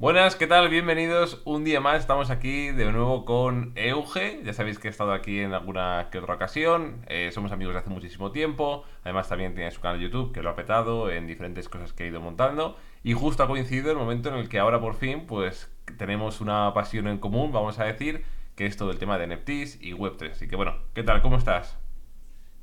[0.00, 0.70] Buenas, ¿qué tal?
[0.70, 2.00] Bienvenidos un día más.
[2.00, 4.40] Estamos aquí de nuevo con Euge.
[4.42, 7.04] Ya sabéis que he estado aquí en alguna que otra ocasión.
[7.06, 8.82] Eh, somos amigos de hace muchísimo tiempo.
[9.04, 12.04] Además, también tiene su canal de YouTube que lo ha petado en diferentes cosas que
[12.04, 12.78] ha ido montando.
[13.02, 16.72] Y justo ha coincidido el momento en el que ahora por fin, pues tenemos una
[16.72, 18.24] pasión en común, vamos a decir,
[18.56, 20.30] que es todo el tema de NFTs y Web3.
[20.30, 21.20] Así que bueno, ¿qué tal?
[21.20, 21.78] ¿Cómo estás?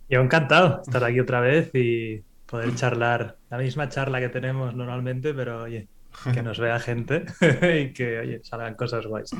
[0.09, 5.35] Yo encantado estar aquí otra vez y poder charlar la misma charla que tenemos normalmente,
[5.35, 5.87] pero oye,
[6.33, 7.25] que nos vea gente
[7.81, 9.31] y que, oye, salgan cosas guays.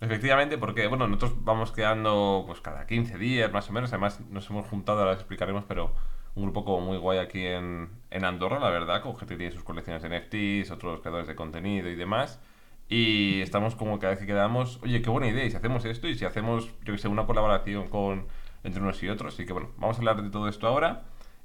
[0.00, 4.48] Efectivamente, porque bueno, nosotros vamos quedando pues cada 15 días más o menos, además nos
[4.48, 5.92] hemos juntado, ahora explicaremos, pero
[6.36, 9.52] un grupo como muy guay aquí en, en Andorra, la verdad, con gente que tiene
[9.52, 12.40] sus colecciones de NFTs, otros creadores de contenido y demás.
[12.88, 16.08] Y estamos como cada vez que quedamos, oye, qué buena idea, y si hacemos esto,
[16.08, 18.28] y si hacemos, yo que sé, una colaboración con
[18.64, 19.34] entre unos y otros.
[19.34, 21.04] Así que bueno, vamos a hablar de todo esto ahora.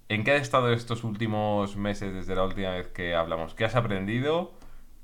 [0.09, 3.53] ¿En qué has estado estos últimos meses desde la última vez que hablamos?
[3.55, 4.53] ¿Qué has aprendido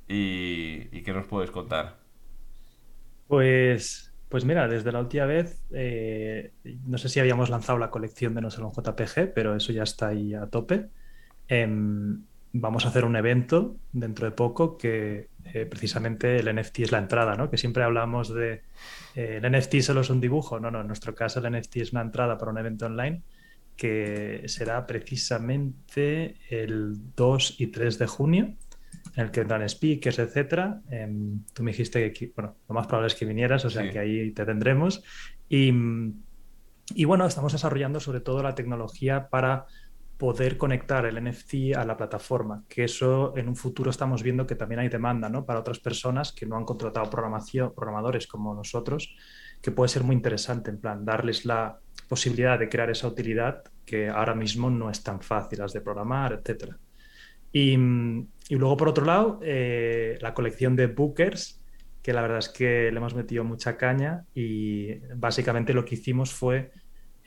[0.08, 1.98] y, qué nos puedes contar?
[3.28, 6.52] Pues, pues mira, desde la última vez, eh,
[6.86, 10.10] no sé si habíamos lanzado la colección de No Salón JPG, pero eso ya está
[10.10, 10.90] ahí a tope.
[11.48, 16.92] Em, vamos a hacer un evento dentro de poco que eh, precisamente el NFT es
[16.92, 17.50] la entrada, ¿no?
[17.50, 18.64] Que siempre hablamos de
[19.16, 20.60] eh, el NFT solo es un dibujo.
[20.60, 23.24] No, no, en nuestro caso el NFT es una entrada para un evento online
[23.80, 28.54] que será precisamente el 2 y 3 de junio,
[29.16, 30.82] en el que entran speakers, etcétera.
[30.92, 33.98] Em, tú me dijiste que, bueno, lo más probable es que vinieras, o sea que
[33.98, 35.02] ahí te tendremos.
[35.48, 35.72] Y,
[36.94, 39.66] y bueno, estamos desarrollando sobre todo la tecnología para
[40.18, 44.56] poder conectar el NFT a la plataforma, que eso en un futuro estamos viendo que
[44.56, 45.46] también hay demanda ¿no?
[45.46, 49.16] para otras personas que no han contratado programación, programadores como nosotros,
[49.62, 54.10] que puede ser muy interesante, en plan, darles la posibilidad de crear esa utilidad que
[54.10, 56.74] ahora mismo no es tan fácil, las de programar, etc.
[57.54, 61.64] Y, luego, por otro lado, eh, la colección de bookers,
[62.02, 66.34] que la verdad es que le hemos metido mucha caña y básicamente lo que hicimos
[66.34, 66.72] fue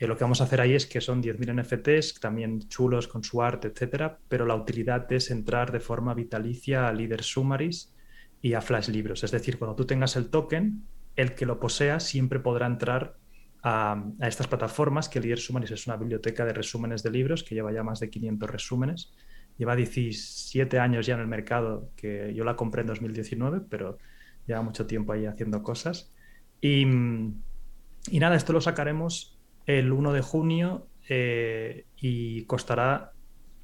[0.07, 3.41] lo que vamos a hacer ahí es que son 10.000 NFTs, también chulos con su
[3.41, 7.93] arte, etcétera, pero la utilidad es entrar de forma vitalicia a Leader Summaries
[8.41, 9.23] y a Flash Libros.
[9.23, 10.83] Es decir, cuando tú tengas el token,
[11.15, 13.15] el que lo posea siempre podrá entrar
[13.63, 17.71] a, estas plataformas, que Leader Summaries es una biblioteca de resúmenes de libros que lleva
[17.71, 19.13] ya más de 500 resúmenes.
[19.57, 23.97] Lleva 17 años ya en el mercado, que yo la compré en 2019, pero
[24.45, 26.11] lleva mucho tiempo ahí haciendo cosas.
[26.59, 33.13] Y, y nada, esto lo sacaremos el 1 de junio eh, y costará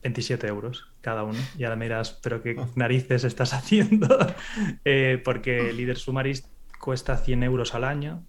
[0.04, 1.40] 27 euros cada uno.
[1.58, 4.08] Y ahora miras, pero qué narices estás haciendo,
[4.86, 6.50] eh, porque Líder Sumaris
[6.80, 8.24] cuesta 100 euros al año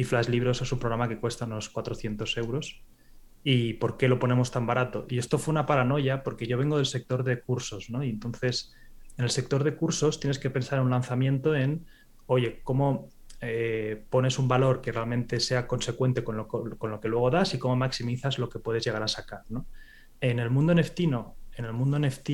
[0.00, 2.82] y Flash Libros es un programa que cuesta unos 400 euros.
[3.44, 5.04] ¿Y por qué lo ponemos tan barato?
[5.10, 8.02] Y esto fue una paranoia porque yo vengo del sector de cursos, ¿no?
[8.02, 8.74] Y entonces,
[9.18, 11.84] en el sector de cursos tienes que pensar en un lanzamiento en,
[12.24, 13.10] oye, ¿cómo
[13.42, 17.52] eh, pones un valor que realmente sea consecuente con lo, con lo, que luego das
[17.52, 19.42] y cómo maximizas lo que puedes llegar a sacar.
[19.50, 19.66] ¿no?
[20.22, 21.36] En el mundo NFT no.
[21.56, 22.30] En el mundo NFT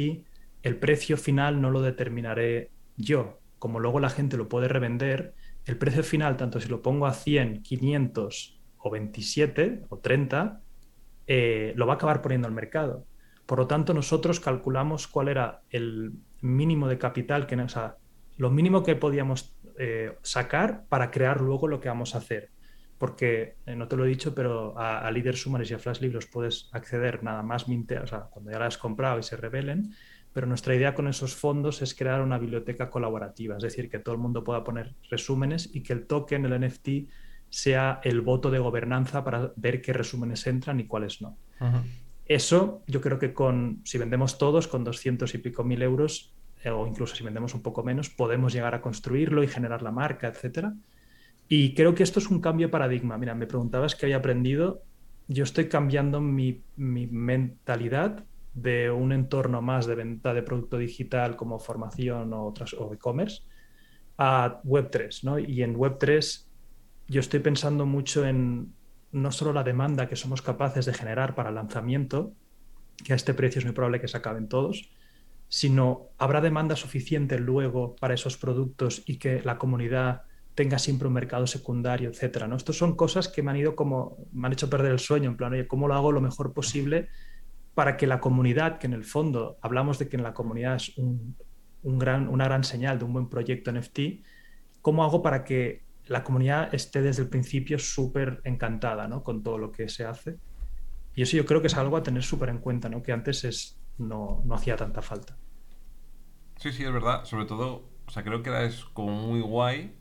[0.62, 3.41] el precio final no lo determinaré yo.
[3.59, 5.34] Como luego la gente lo puede revender,
[5.66, 10.60] el precio final, tanto si lo pongo a 100, 500 o 27 o 30,
[11.27, 13.04] eh, lo va a acabar poniendo al mercado.
[13.47, 17.97] Por lo tanto, nosotros calculamos cuál era el mínimo de capital, que, o sea,
[18.37, 22.50] lo mínimo que podíamos eh, sacar para crear luego lo que vamos a hacer.
[22.97, 26.00] Porque, eh, no te lo he dicho, pero a, a Leader Summaries y a Flash
[26.00, 29.93] Libros puedes acceder nada más o sea, cuando ya la has comprado y se revelen.
[30.37, 34.15] Pero nuestra idea con esos fondos es crear una biblioteca colaborativa, es decir, que todo
[34.15, 37.09] el mundo pueda poner resúmenes y que el token, el NFT,
[37.49, 41.39] sea el voto de gobernanza para ver qué resúmenes entran y cuáles no.
[42.27, 46.35] Eso yo creo que con, si vendemos todos, con 200 y pico mil euros,
[46.71, 50.29] o incluso si vendemos un poco menos, podemos llegar a construirlo y generar la marca,
[50.29, 50.75] etcétera.
[51.49, 53.17] Y creo que esto es un cambio de paradigma.
[53.17, 54.83] Mira, me preguntabas qué había aprendido.
[55.29, 61.59] Yo estoy cambiando mi, mentalidad de un entorno más de venta de producto digital como
[61.59, 63.43] formación o, o e-commerce
[64.17, 65.39] a Web3, ¿no?
[65.39, 66.47] Y en Web3
[67.07, 68.72] yo estoy pensando mucho en
[69.13, 72.33] no solo la demanda que somos capaces de generar para el lanzamiento,
[73.04, 74.91] que a este precio es muy probable que se acaben todos,
[75.48, 80.22] sino habrá demanda suficiente luego para esos productos y que la comunidad
[80.54, 82.48] tenga siempre un mercado secundario, etcétera.
[82.48, 82.57] ¿no?
[82.57, 85.36] Estas son cosas que me han ido como, me han hecho perder el sueño, en
[85.36, 87.10] plan, oye, ¿cómo lo hago lo mejor posible
[87.77, 90.97] para que la comunidad, que en el fondo hablamos de que en la comunidad es
[90.97, 91.37] un,
[91.83, 94.01] gran, una gran señal de un buen proyecto NFT,
[94.81, 99.23] ¿cómo hago para que la comunidad esté desde el principio súper encantada ¿no?
[99.23, 100.39] con todo lo que se hace?
[101.15, 103.03] Y eso yo creo que es algo a tener súper en cuenta, ¿no?
[103.03, 105.37] que antes es no, hacía tanta falta.
[106.57, 107.25] Sí, sí, es verdad.
[107.25, 109.95] Sobre todo, o sea, creo que es como muy guay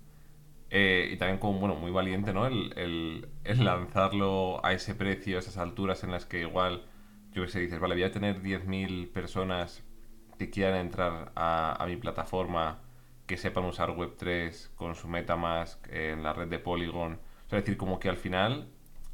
[0.69, 2.47] eh, y también como, bueno, muy valiente, ¿no?
[2.47, 6.85] El, el, lanzarlo a ese precio, a esas alturas en las que igual,
[7.35, 9.83] yo que sé, dices, vale, voy a tener 10.000 personas
[10.39, 12.79] que quieran entrar a, a, mi plataforma,
[13.27, 17.13] que sepan usar Web3 con su Metamask en la red de Polygon.
[17.13, 18.69] O sea, es decir, como que al final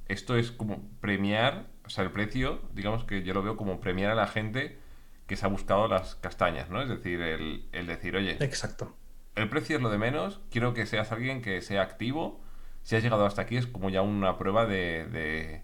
[0.08, 4.12] esto es como premiar, o sea, el precio, digamos que yo lo veo como premiar
[4.12, 4.78] a la gente
[5.26, 6.82] que se ha buscado las castañas, ¿no?
[6.82, 8.96] Es decir, el, el decir, oye, exacto.
[9.36, 12.44] El precio es lo de menos, quiero que seas alguien que sea activo.
[12.84, 15.64] Si has llegado hasta aquí es como ya una prueba de, de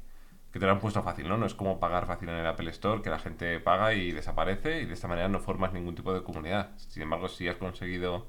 [0.59, 1.37] te lo han puesto fácil, ¿no?
[1.37, 4.81] No es como pagar fácil en el Apple Store, que la gente paga y desaparece
[4.81, 6.71] y de esta manera no formas ningún tipo de comunidad.
[6.77, 8.27] Sin embargo, si has conseguido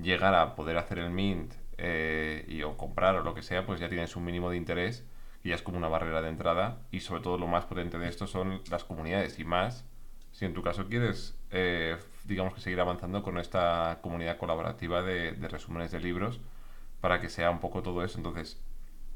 [0.00, 3.80] llegar a poder hacer el mint eh, y o comprar o lo que sea, pues
[3.80, 5.06] ya tienes un mínimo de interés
[5.42, 6.80] y ya es como una barrera de entrada.
[6.90, 9.86] Y sobre todo lo más potente de esto son las comunidades y más
[10.32, 15.32] si en tu caso quieres, eh, digamos que seguir avanzando con esta comunidad colaborativa de,
[15.32, 16.40] de, resúmenes de libros
[17.00, 18.18] para que sea un poco todo eso.
[18.18, 18.60] Entonces,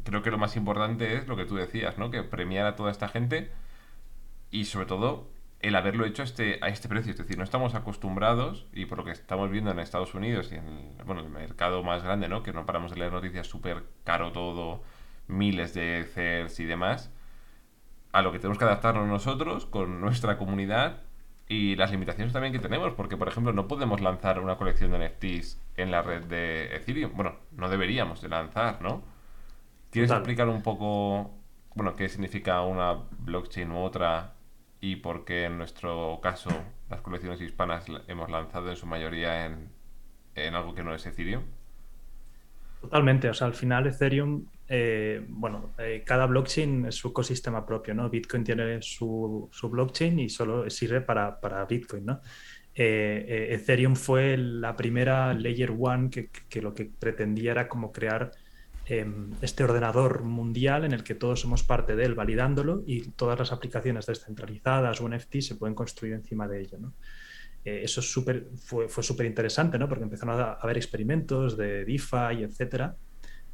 [0.05, 2.11] creo que lo más importante es lo que tú decías, ¿no?
[2.11, 3.51] Que premiar a toda esta gente
[4.51, 5.29] y sobre todo
[5.61, 7.13] el haberlo hecho este, a este precio.
[7.13, 10.57] Es decir, no estamos acostumbrados, y por lo que estamos viendo en Estados Unidos y
[10.57, 12.43] en el, bueno, el mercado más grande, ¿no?
[12.43, 14.83] Que no paramos de leer noticias súper caro todo,
[15.27, 17.11] miles de CERS y demás,
[18.13, 21.03] a lo que tenemos que adaptarnos nosotros con nuestra comunidad
[21.49, 25.09] y las limitaciones también que tenemos, porque por ejemplo no podemos lanzar una colección de
[25.09, 27.13] NFTs en la red de Ethereum.
[27.15, 29.03] Bueno, no deberíamos de lanzar, ¿no?
[29.91, 31.31] ¿Quieres explicar un poco,
[31.75, 34.35] bueno, qué significa una blockchain u otra
[34.81, 36.51] y por qué en nuestro caso
[36.91, 39.71] las colecciones hispanas hemos lanzado en su mayoría en,
[40.35, 41.45] en algo que no es Ethereum?
[42.81, 47.93] Totalmente, o sea, al final Ethereum, eh, bueno, eh, cada blockchain es su ecosistema propio,
[47.95, 48.09] ¿no?
[48.09, 52.21] Bitcoin tiene su, su blockchain y solo sirve para, para Bitcoin, ¿no?
[52.75, 58.31] Eh, Ethereum fue la primera layer one que, que, lo que pretendía era como crear
[59.43, 63.53] este ordenador mundial en el que todos somos parte de él, validándolo y todas las
[63.53, 66.95] aplicaciones descentralizadas o NFT se pueden construir encima de ello, ¿no?
[67.65, 69.89] Eh, eso es super, fue, fue súper interesante, ¿no?
[69.89, 72.97] porque empezaron a, haber experimentos de DeFi, etcétera.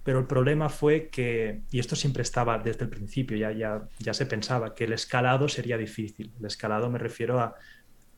[0.04, 4.12] Pero el problema fue que, y esto siempre estaba desde el principio, ya, ya, ya
[4.12, 6.30] se pensaba que el escalado sería difícil.
[6.38, 7.54] El escalado me refiero a,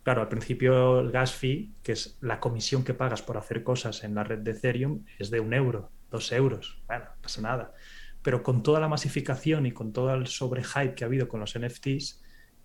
[0.03, 4.03] claro, al principio el gas fee, que es la comisión que pagas por hacer cosas
[4.03, 6.83] en la red de Ethereum, es de un euro, dos euros.
[6.87, 7.73] Bueno, no pasa nada.
[8.23, 11.59] Pero con toda la masificación y con todo el sobrehype que ha habido con los
[11.59, 12.23] NFTs,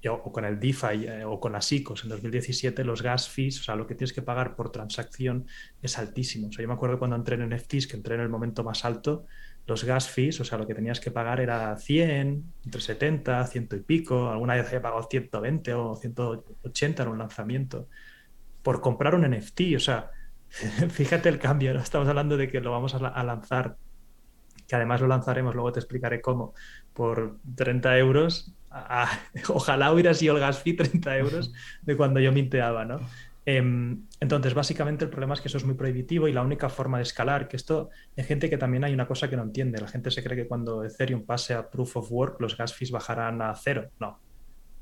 [0.09, 3.63] o con el DeFi eh, o con las ICOs en 2017, los gas fees, o
[3.63, 5.45] sea, lo que tienes que pagar por transacción
[5.81, 6.48] es altísimo.
[6.48, 8.83] O sea, yo me acuerdo cuando entré en NFTs, que entré en el momento más
[8.83, 9.25] alto,
[9.68, 13.69] los gas fees, o sea, lo que tenías que pagar era 100, entre 70, 100
[13.74, 17.88] y pico, alguna vez había pagado 120 o 180 en un lanzamiento,
[18.63, 20.09] por comprar un NFT, o sea,
[20.89, 21.80] fíjate el cambio, ¿no?
[21.80, 23.77] estamos hablando de que lo vamos a, lanzar,
[24.68, 26.53] que además lo lanzaremos, luego te explicaré cómo,
[26.94, 28.53] por 30 euros
[29.50, 33.00] ojalá hubiera sido el gas fee 30 euros de cuando yo minteaba, ¿no?
[33.45, 36.97] Em, entonces, básicamente el problema es que eso es muy prohibitivo y la única forma
[36.97, 39.81] de escalar, que esto hay gente que también hay una cosa que no entiende.
[39.81, 42.92] La gente se cree que cuando Ethereum pase a Proof of Work, los gas fees
[42.92, 43.89] bajarán a cero.
[44.00, 44.19] No.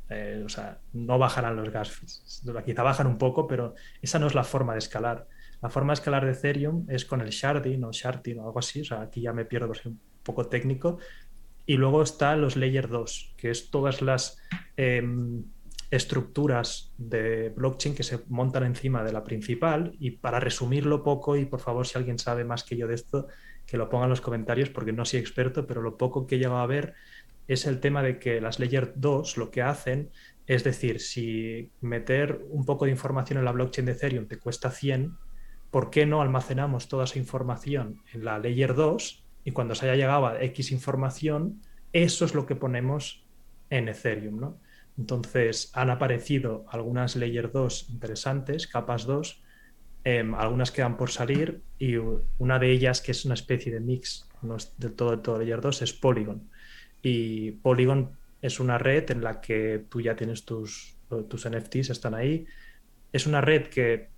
[0.10, 2.44] Eh, o sea, no bajarán los gas fees.
[2.66, 5.28] Quizá bajan un poco, pero esa no es la forma de escalar.
[5.62, 8.82] La forma de escalar de Ethereum es con el sharding o sharding o algo así.
[8.82, 11.00] O sea, aquí ya me pierdo, soy un poco técnico,
[11.66, 14.40] y luego está los Layer 2, que es todas las
[14.78, 15.44] em,
[15.92, 19.96] estructuras de blockchain que se montan encima de la principal.
[20.00, 23.28] Y para resumirlo poco, y por favor, si alguien sabe más que yo de esto,
[23.68, 26.40] que lo ponga en los comentarios, porque no soy experto, pero lo poco que he
[26.40, 26.96] llegado a ver
[27.48, 30.12] es el tema de que las Layer 2 lo que hacen
[30.50, 34.72] es decir, si meter un poco de información en la blockchain de Ethereum te cuesta
[34.72, 35.16] 100,
[35.72, 39.96] ¿por qué no almacenamos toda esa información en la Layer 2 y cuando se haya
[39.96, 41.62] llegado a X información,
[41.94, 43.24] eso es lo que ponemos
[43.70, 44.40] en Ethereum.
[44.40, 44.58] ¿no?
[44.98, 49.42] Entonces han aparecido algunas Layer 2 interesantes, capas 2,
[50.04, 51.96] em, algunas quedan por salir y
[52.38, 55.38] una de ellas, que es una especie de mix, no es del todo, de todo
[55.40, 56.50] Layer 2, es Polygon.
[57.02, 58.12] Y Polygon
[58.42, 60.96] es una red en la que tú ya tienes tus,
[61.30, 62.46] tus NFTs, están ahí.
[63.12, 64.10] Es una red que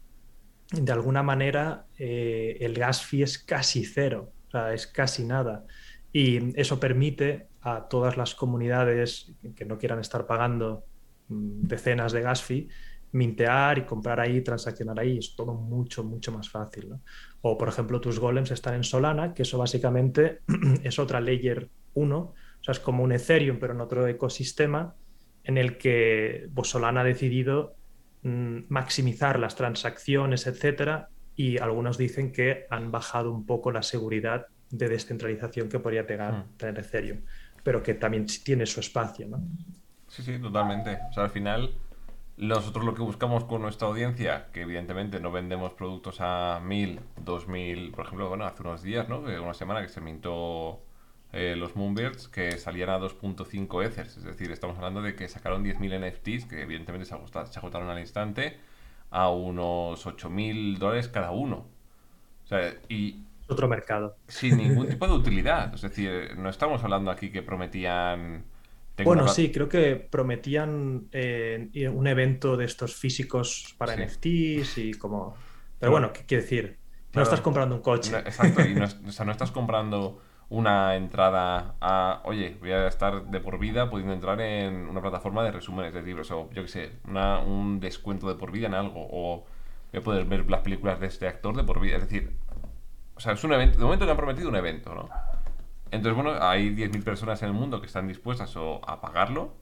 [0.72, 4.34] de alguna manera eh, el gas fee es casi cero
[4.74, 5.66] es casi nada.
[6.12, 10.84] Y eso permite a todas las comunidades que no quieran estar pagando
[11.30, 12.68] mm, decenas de gas fee
[13.14, 16.94] mintear y comprar ahí, transaccionar ahí, es todo mucho, mucho más fácil.
[17.42, 20.40] O, por ejemplo, tus golems están en Solana, que eso básicamente
[20.84, 24.96] es otra layer 1, o sea, es como un Ethereum, pero en otro ecosistema
[25.44, 27.76] en el que pues, Solana ha decidido
[28.24, 34.90] maximizar las transacciones, etcétera, y algunos dicen que han bajado un poco la seguridad de
[34.90, 36.58] descentralización que podría tener, Hmm.
[36.58, 37.22] tener Ethereum,
[37.64, 39.44] pero que también tiene su espacio, ¿no?
[40.08, 41.00] Sí, sí, totalmente.
[41.10, 41.80] O sea, al final,
[42.38, 47.92] nosotros lo que buscamos con nuestra audiencia, que evidentemente no vendemos productos a 1000, 2000,
[47.92, 49.20] por ejemplo, bueno, hace unos días, ¿no?
[49.20, 50.84] Una semana que se mintó
[51.34, 54.18] eh, los Moonbirds, que salían a 2.5 Ethers.
[54.18, 57.14] Es decir, estamos hablando de que sacaron 10.000 NFTs, que evidentemente se
[57.60, 58.58] agotaron al instante,
[59.10, 61.66] a unos 8.000 dólares cada uno.
[62.44, 64.16] O sea, y otro mercado.
[64.28, 65.74] sin ningún tipo de utilidad.
[65.74, 68.46] Es decir, no estamos hablando aquí que prometían...
[69.04, 74.04] Bueno, sí, creo que prometían eh, un evento de estos físicos para Sí.
[74.04, 75.36] NFTs y como...
[75.80, 76.78] Pero bueno, ¿qué quiere decir?
[77.08, 77.24] No Claro.
[77.24, 78.12] estás comprando un coche.
[78.12, 82.86] No, exacto, y no, o sea, no estás comprando una entrada a, oye, voy a
[82.88, 86.64] estar de por vida pudiendo entrar en una plataforma de resúmenes de libros, o yo
[86.64, 89.46] qué sé, una- un descuento de por vida en algo, o
[89.94, 91.96] voy a poder ver las películas de este actor de por vida.
[91.96, 92.36] Es decir,
[93.16, 95.10] o sea, es un evento, de momento le han prometido un evento, ¿no?
[95.90, 99.54] Entonces, bueno, hay 10.000 personas en el mundo que están dispuestas o a pagarlo,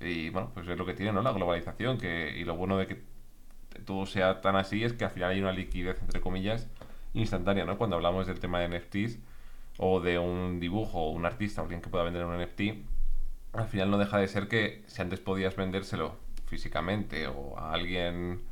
[0.00, 1.20] y bueno, pues es lo que tiene, ¿no?
[1.22, 3.02] La globalización, que, y lo bueno de que
[3.84, 6.68] todo sea tan así es que al final hay una liquidez, entre comillas,
[7.12, 7.76] instantánea, ¿no?
[7.76, 9.18] Cuando hablamos del tema de NFTs
[9.78, 12.60] o de un dibujo o un artista o alguien que pueda vender un NFT,
[13.54, 16.16] al final no deja de ser que si antes podías vendérselo
[16.46, 18.42] físicamente o a alguien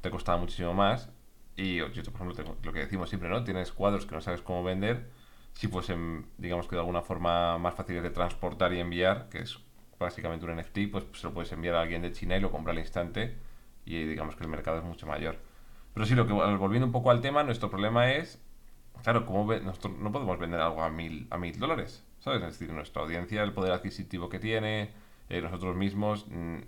[0.00, 1.10] te costaba muchísimo más
[1.56, 3.44] y yo, por ejemplo, lo que decimos siempre, ¿no?
[3.44, 5.10] Tienes cuadros que no sabes cómo vender,
[5.52, 9.58] si fuesen, digamos que de alguna forma más fáciles de transportar y enviar, que es
[9.98, 12.72] básicamente un NFT, pues se lo puedes enviar a alguien de China y lo compra
[12.72, 13.36] al instante
[13.84, 15.38] y digamos que el mercado es mucho mayor.
[15.94, 18.42] Pero sí, lo que volviendo un poco al tema, nuestro problema es,
[19.02, 22.42] claro, ¿cómo ve- nosotros no podemos vender algo a mil, a mil dólares, ¿sabes?
[22.42, 24.90] Es decir, nuestra audiencia, el poder adquisitivo que tiene,
[25.28, 26.58] eh, nosotros mismos, mm,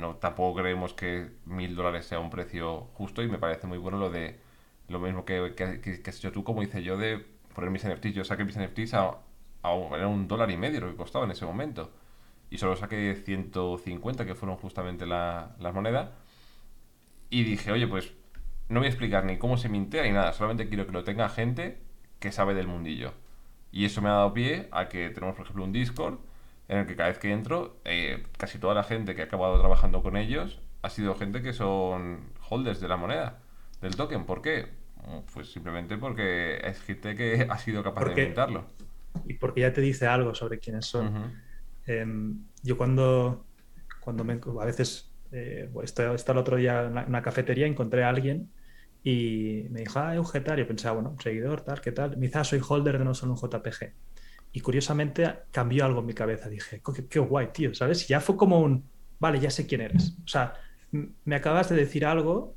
[0.00, 3.98] no tampoco creemos que mil dólares sea un precio justo y me parece muy bueno
[3.98, 4.40] lo de
[4.88, 7.18] lo mismo que, que, que- has hecho tú, como hice yo, de
[7.54, 8.14] poner mis NFTs.
[8.14, 9.18] Yo saqué mis NFTs a,
[9.62, 11.90] a un dólar y medio lo que costaba en ese momento.
[12.50, 16.10] Y solo saqué 150, que fueron justamente la, las monedas.
[17.30, 18.12] Y dije, oye, pues
[18.68, 21.28] no voy a explicar ni cómo se mintea ni nada, solamente quiero que lo tenga
[21.28, 21.78] gente
[22.18, 23.12] que sabe del mundillo.
[23.70, 26.18] Y eso me ha dado pie a que tenemos, por ejemplo, un Discord
[26.68, 29.58] en el que cada vez que entro, eh, casi toda la gente que ha acabado
[29.58, 33.40] trabajando con ellos ha sido gente que son holders de la moneda,
[33.80, 34.24] del token.
[34.24, 34.68] ¿Por qué?
[35.34, 38.64] Pues simplemente porque es gente que ha sido capaz Porque- de mintarlo.
[39.26, 41.32] Y porque ya te dice algo sobre quiénes son.
[41.86, 43.46] Em, yo cuando,
[44.00, 48.08] cuando me, a veces, eh, estaba, estaba el otro día en una cafetería, encontré a
[48.10, 48.52] alguien
[49.02, 50.58] y me dijo, ah, Eugetar.
[50.58, 52.16] Yo pensaba, bueno, seguidor, tal, ¿qué tal?
[52.18, 53.94] Me ah, soy holder de no solo un JPG.
[54.52, 56.48] Y curiosamente cambió algo en mi cabeza.
[56.48, 58.06] Dije, "Co- qué, qué guay, tío, ¿sabes?
[58.08, 60.16] Ya fue como un, vale, ya sé quién eres.
[60.24, 60.54] O sea,
[61.24, 62.56] me acabas de decir algo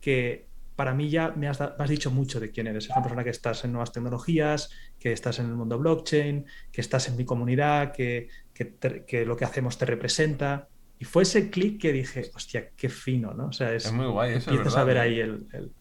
[0.00, 1.58] que para mí ya me has,
[1.88, 2.84] dicho mucho de quién eres.
[2.84, 6.80] Es una persona que estás en nuevas tecnologías, que estás en el mundo blockchain, que
[6.80, 10.68] estás en mi comunidad, que, que lo que hacemos te representa.
[10.98, 13.46] Y fue ese clic que dije, hostia, qué fino, ¿no?
[13.48, 15.00] O sea, es, Es muy guay eso, es empiezas a verdad, ver ¿eh?
[15.00, 15.72] ahí el, el-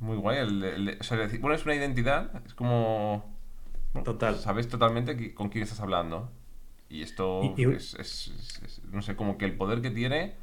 [0.00, 0.38] Muy guay.
[0.38, 3.36] El, el- o sea, decir, bueno, es una identidad, es como...
[4.04, 4.36] Total.
[4.38, 6.30] Sabes totalmente con quién estás hablando.
[6.88, 9.90] Y esto Y- y- es, es- es- es- no sé, como que el poder que
[9.90, 10.34] tiene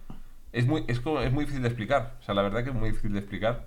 [0.51, 2.17] es muy, es, como- es muy difícil de explicar.
[2.19, 3.65] O sea, la verdad que es muy difícil de explicar.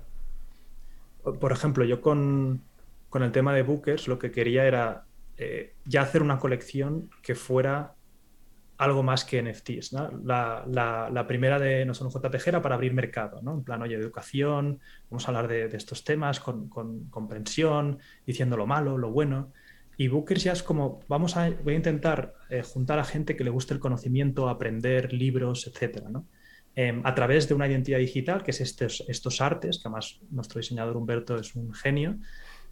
[1.40, 2.62] Por ejemplo, yo con,
[3.08, 5.04] con el tema de Bookers lo que quería era
[5.36, 7.97] eh, ya hacer una colección que fuera
[8.78, 9.92] algo más que NFTs.
[10.24, 13.54] La, primera de No Solo JPG era para abrir mercado, ¿no?
[13.54, 14.80] En plan, oye, educación,
[15.10, 16.68] vamos a hablar de, estos temas con,
[17.10, 19.52] comprensión, diciendo lo malo, lo bueno.
[19.96, 23.42] Y Bookers ya es como, vamos a, voy a intentar eh, juntar a gente que
[23.42, 26.28] le guste el conocimiento, aprender libros, etcétera, ¿no?
[26.76, 30.60] Em, a través de una identidad digital, que es estos, estos artes, que además nuestro
[30.60, 32.16] diseñador Humberto es un genio,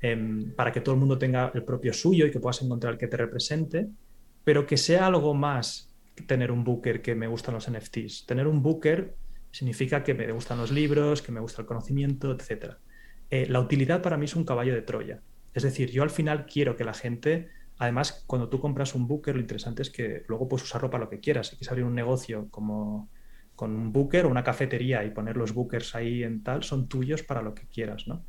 [0.01, 2.99] em, para que todo el mundo tenga el propio suyo y que puedas encontrar el
[3.01, 3.89] que te represente,
[4.45, 5.86] pero que sea algo más
[6.27, 8.27] tener un booker que me gustan los NFTs.
[8.27, 9.17] Tener un booker
[9.51, 12.75] significa que me gustan los libros, que me gusta el conocimiento, etc.
[13.31, 15.23] Eh, la utilidad para mí es un caballo de Troya.
[15.55, 19.35] Es decir, yo al final quiero que la gente, además, cuando tú compras un booker,
[19.35, 21.49] lo interesante es que luego puedes usarlo para lo que quieras.
[21.49, 23.11] Si quieres abrir un negocio como
[23.55, 27.23] con un booker o una cafetería y poner los bookers ahí en tal, son tuyos
[27.23, 28.27] para lo que quieras, ¿no?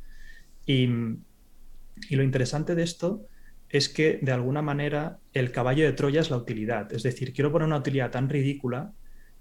[0.64, 0.88] Y,
[2.08, 3.26] y lo interesante de esto
[3.68, 6.92] es que de alguna manera el caballo de Troya es la utilidad.
[6.92, 8.92] Es decir, quiero poner una utilidad tan ridícula,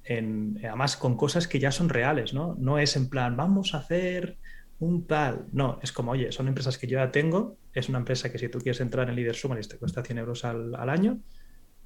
[0.03, 2.55] en, además con cosas que ya son reales, ¿no?
[2.59, 4.37] No es en plan, vamos a hacer
[4.79, 5.45] un tal.
[5.51, 7.57] No, es como, oye, son empresas que yo ya tengo.
[7.73, 10.45] Es una empresa que si tú quieres entrar en Leader Summary te cuesta 100 euros
[10.45, 11.19] al, al año.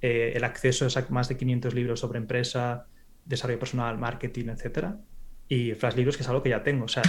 [0.01, 2.87] Eh, el acceso es a más de 500 libros sobre empresa,
[3.25, 4.99] desarrollo personal, marketing, etcétera.
[5.47, 6.85] Y Flash Libros, que es algo que ya tengo.
[6.85, 7.03] O sea,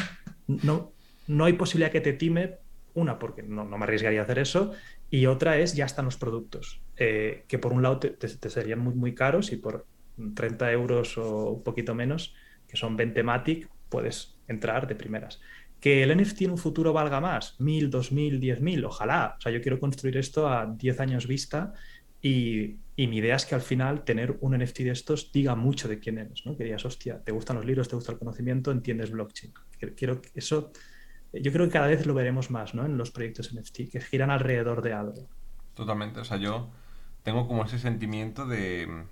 [0.47, 0.93] no,
[1.27, 2.59] no hay posibilidad que te time,
[2.95, 4.73] una, porque no, me arriesgaría a hacer eso,
[5.13, 8.95] y otra es ya están los productos, eh, que por un lado te, serían muy,
[8.95, 9.87] muy caros y por
[10.35, 12.35] 30 euros o un poquito menos,
[12.67, 15.39] que son 20 Matic, puedes entrar de primeras.
[15.81, 19.35] Que el NFT en un futuro valga más, 1000, 2000, 10000, ojalá.
[19.37, 21.75] O sea, yo quiero construir esto a 10 años vista
[22.23, 25.99] y, mi idea es que al final tener un NFT de estos diga mucho de
[25.99, 26.57] quién eres, ¿no?
[26.57, 29.53] Que digas, hostia, te gustan los libros, te gusta el conocimiento, entiendes blockchain.
[29.95, 30.73] Quiero que eso,
[31.33, 32.85] yo creo que cada vez lo veremos más, ¿no?
[32.85, 35.29] En los proyectos NFT, que giran alrededor de algo.
[35.75, 36.71] Totalmente, o sea, yo
[37.23, 39.07] tengo como ese sentimiento de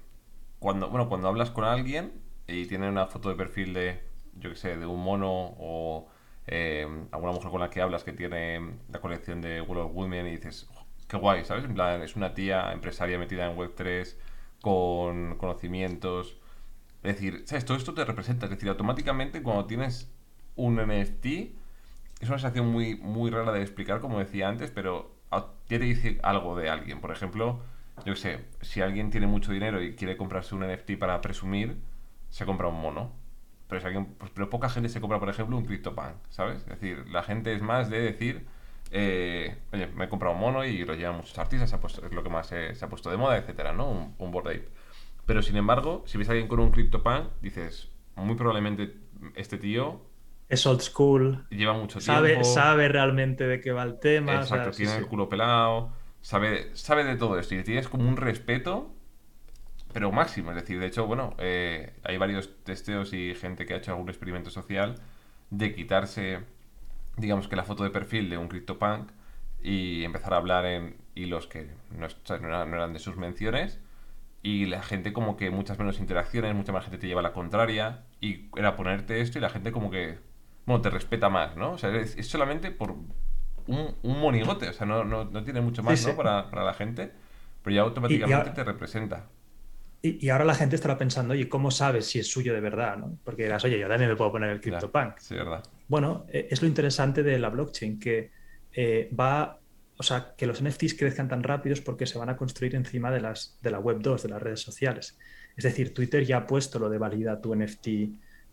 [0.58, 2.12] cuando, bueno, cuando hablas con alguien
[2.46, 4.02] y tiene una foto de perfil de,
[4.38, 6.08] yo qué sé, de un mono o
[6.46, 10.26] eh, alguna mujer con la que hablas que tiene la colección de World of Women
[10.26, 10.68] y dices,
[11.08, 11.64] qué guay, ¿sabes?
[11.64, 14.16] En plan, es una tía empresaria metida en Web3
[14.60, 16.36] con conocimientos.
[17.02, 17.64] Es decir, ¿sabes?
[17.64, 18.46] Todo esto te representa.
[18.46, 20.12] Es decir, automáticamente cuando tienes
[20.56, 21.26] un NFT,
[22.20, 25.16] es una sensación muy, muy rara de explicar, como decía antes, pero
[25.66, 27.00] tiene que decir algo de alguien.
[27.00, 27.60] Por ejemplo,
[28.04, 31.80] yo sé, si alguien tiene mucho dinero y quiere comprarse un NFT para presumir,
[32.28, 33.12] se compra un mono.
[33.68, 33.84] Pues,
[34.34, 36.58] pero poca gente se compra, por ejemplo, un CryptoPunk, ¿sabes?
[36.58, 38.46] Es decir, la gente es más de decir,
[38.90, 42.30] eh, oye, me he comprado un mono y lo llevan muchos artistas, es lo que
[42.30, 43.88] más se, ha puesto de moda, etcétera, ¿no?
[43.88, 44.68] Un, un board ape.
[45.24, 48.96] Pero sin embargo, si ves a alguien con un CryptoPunk, dices, muy probablemente
[49.36, 50.02] este tío
[50.50, 51.46] es old school.
[51.48, 52.44] Lleva mucho tiempo.
[52.44, 54.34] Sabe realmente de qué va el tema.
[54.34, 58.92] Exacto, tiene el culo pelado sabe, sabe de todo esto y tienes como un respeto,
[59.92, 60.50] pero máximo.
[60.50, 64.08] Es decir, de hecho, bueno, eh, hay varios testeos y gente que ha hecho algún
[64.08, 64.96] experimento social
[65.50, 66.40] de quitarse,
[67.16, 69.10] digamos que la foto de perfil de un CryptoPunk
[69.62, 73.80] y empezar a hablar en hilos que no, eran, de sus menciones
[74.42, 77.32] y la gente como que muchas menos interacciones, mucha más gente te lleva a la
[77.32, 80.18] contraria y era ponerte esto y la gente como que,
[80.66, 81.72] bueno, te respeta más, ¿no?
[81.72, 82.94] O sea, es solamente por,
[83.70, 86.16] un, monigote, o sea, no, no, no tiene mucho más ¿no?
[86.16, 87.10] Para, para, la gente,
[87.62, 89.26] pero ya automáticamente te representa.
[90.02, 92.96] Y, y, ahora la gente estará pensando, oye, ¿cómo sabes si es suyo de verdad?
[92.96, 93.18] ¿no?
[93.22, 95.18] Porque dirás, oye, yo también me puedo poner el CryptoPunk.
[95.18, 95.62] Sí, verdad.
[95.88, 98.30] Bueno, eh, es lo interesante de la blockchain, que
[98.72, 99.58] eh, va,
[99.98, 103.20] o sea, que los NFTs crezcan tan rápidos porque se van a construir encima de,
[103.20, 105.18] las, de la Web 2, de las redes sociales.
[105.54, 107.88] Es decir, Twitter ya ha puesto lo de valida tu NFT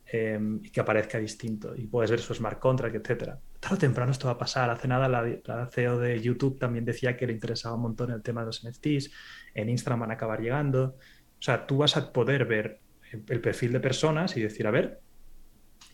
[0.09, 3.39] Y que aparezca distinto y puedes ver su smart contract, etcétera.
[3.59, 4.69] Tarde o temprano esto va a pasar.
[4.69, 8.41] Hace nada la, CEO de YouTube también decía que le interesaba un montón el tema
[8.41, 9.11] de los NFTs.
[9.53, 10.95] En Instagram van a acabar llegando.
[11.39, 12.79] O sea, tú vas a poder ver
[13.11, 15.01] el, perfil de personas y decir, a ver,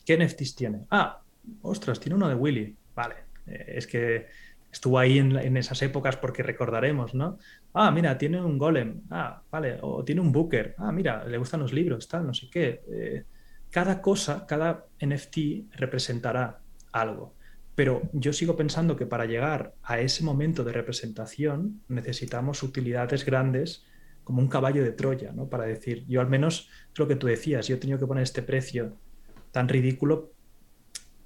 [0.04, 0.86] ¿qué NFTs tiene?
[0.90, 1.20] Ah,
[1.62, 2.76] ostras, tiene uno de Willy.
[2.94, 4.26] Vale, eh, es que
[4.70, 7.38] estuvo ahí en, esas épocas porque recordaremos, ¿no?
[7.72, 9.02] Ah, mira, tiene un golem.
[9.10, 10.74] Ah, vale, o tiene un booker.
[10.78, 12.82] Ah, mira, le gustan los libros, tal, no sé qué.
[12.90, 13.24] Eh,
[13.74, 16.60] cada cosa, cada NFT representará
[16.92, 17.34] algo.
[17.74, 23.84] Pero yo sigo pensando que para llegar a ese momento de representación necesitamos utilidades grandes
[24.22, 25.48] como un caballo de Troya, ¿no?
[25.48, 28.42] Para decir, yo al menos lo que tú decías, yo he tenido que poner este
[28.42, 28.96] precio
[29.50, 30.30] tan ridículo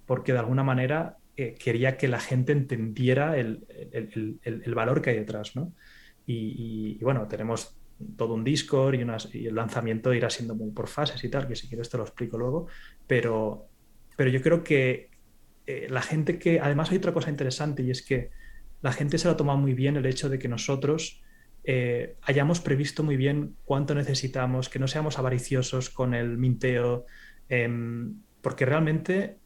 [0.07, 3.67] porque de alguna manera eh, quería que la gente entendiera el,
[4.75, 5.75] valor que hay detrás, ¿no?
[6.25, 7.78] y, bueno, tenemos
[8.17, 11.69] todo un Discord y, el lanzamiento irá siendo muy por fases y tal, que si
[11.69, 12.67] quieres te lo explico luego,
[13.07, 13.69] pero,
[14.17, 15.11] pero yo creo que
[15.67, 18.31] eh, la gente que, además hay otra cosa interesante y es que
[18.81, 21.23] la gente se lo ha tomado muy bien el hecho de que nosotros
[21.65, 27.07] eh, hayamos previsto muy bien cuánto necesitamos, que no seamos avariciosos con el minteo,
[27.49, 29.39] em, porque realmente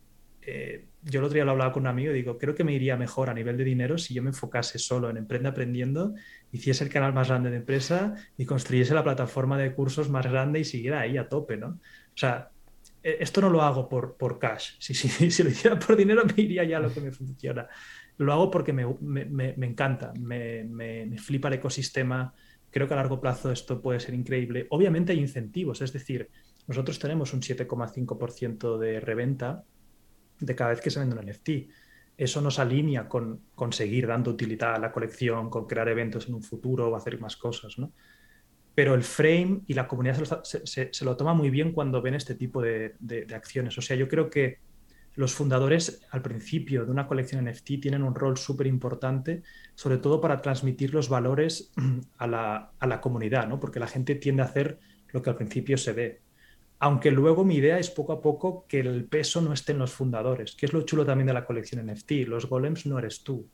[0.42, 2.72] eh, yo el otro día lo hablaba con un amigo y digo, creo que me
[2.72, 6.14] iría mejor a nivel de dinero si yo me enfocase solo en Emprende Aprendiendo,
[6.52, 10.60] hiciese el canal más grande de empresa y construyese la plataforma de cursos más grande
[10.60, 11.68] y siguiera ahí a tope, ¿no?
[11.68, 12.50] O sea,
[13.02, 14.74] e, esto no lo hago por, por cash.
[14.78, 17.68] Si, si, si, lo hiciera por dinero me iría ya a lo que me funciona.
[18.18, 22.32] Lo hago porque me, me, me encanta, me, flipa el ecosistema.
[22.70, 24.66] Creo que a largo plazo esto puede ser increíble.
[24.70, 26.28] Obviamente hay incentivos, es decir,
[26.68, 29.64] nosotros tenemos un 7,5% de reventa
[30.42, 31.50] de cada vez que se vende un NFT.
[32.16, 36.42] Eso nos alinea con conseguir dando utilidad a la colección, con crear eventos en un
[36.42, 37.92] futuro o hacer más cosas, ¿no?
[38.74, 42.62] Pero el frame y la comunidad se lo, toma muy bien cuando ven este tipo
[42.62, 42.94] de,
[43.34, 43.76] acciones.
[43.76, 44.58] O sea, yo creo que
[45.14, 49.42] los fundadores al principio de una colección NFT tienen un rol súper importante,
[49.74, 51.70] sobre todo para transmitir los valores
[52.16, 53.60] a la, a la comunidad, ¿no?
[53.60, 54.78] porque la gente tiende a hacer
[55.08, 56.20] lo que al principio se ve.
[56.84, 59.92] Aunque luego mi idea es poco a poco que el peso no esté en los
[59.92, 62.26] fundadores, que es lo chulo también de la colección NFT.
[62.26, 63.48] Los golems no eres tú.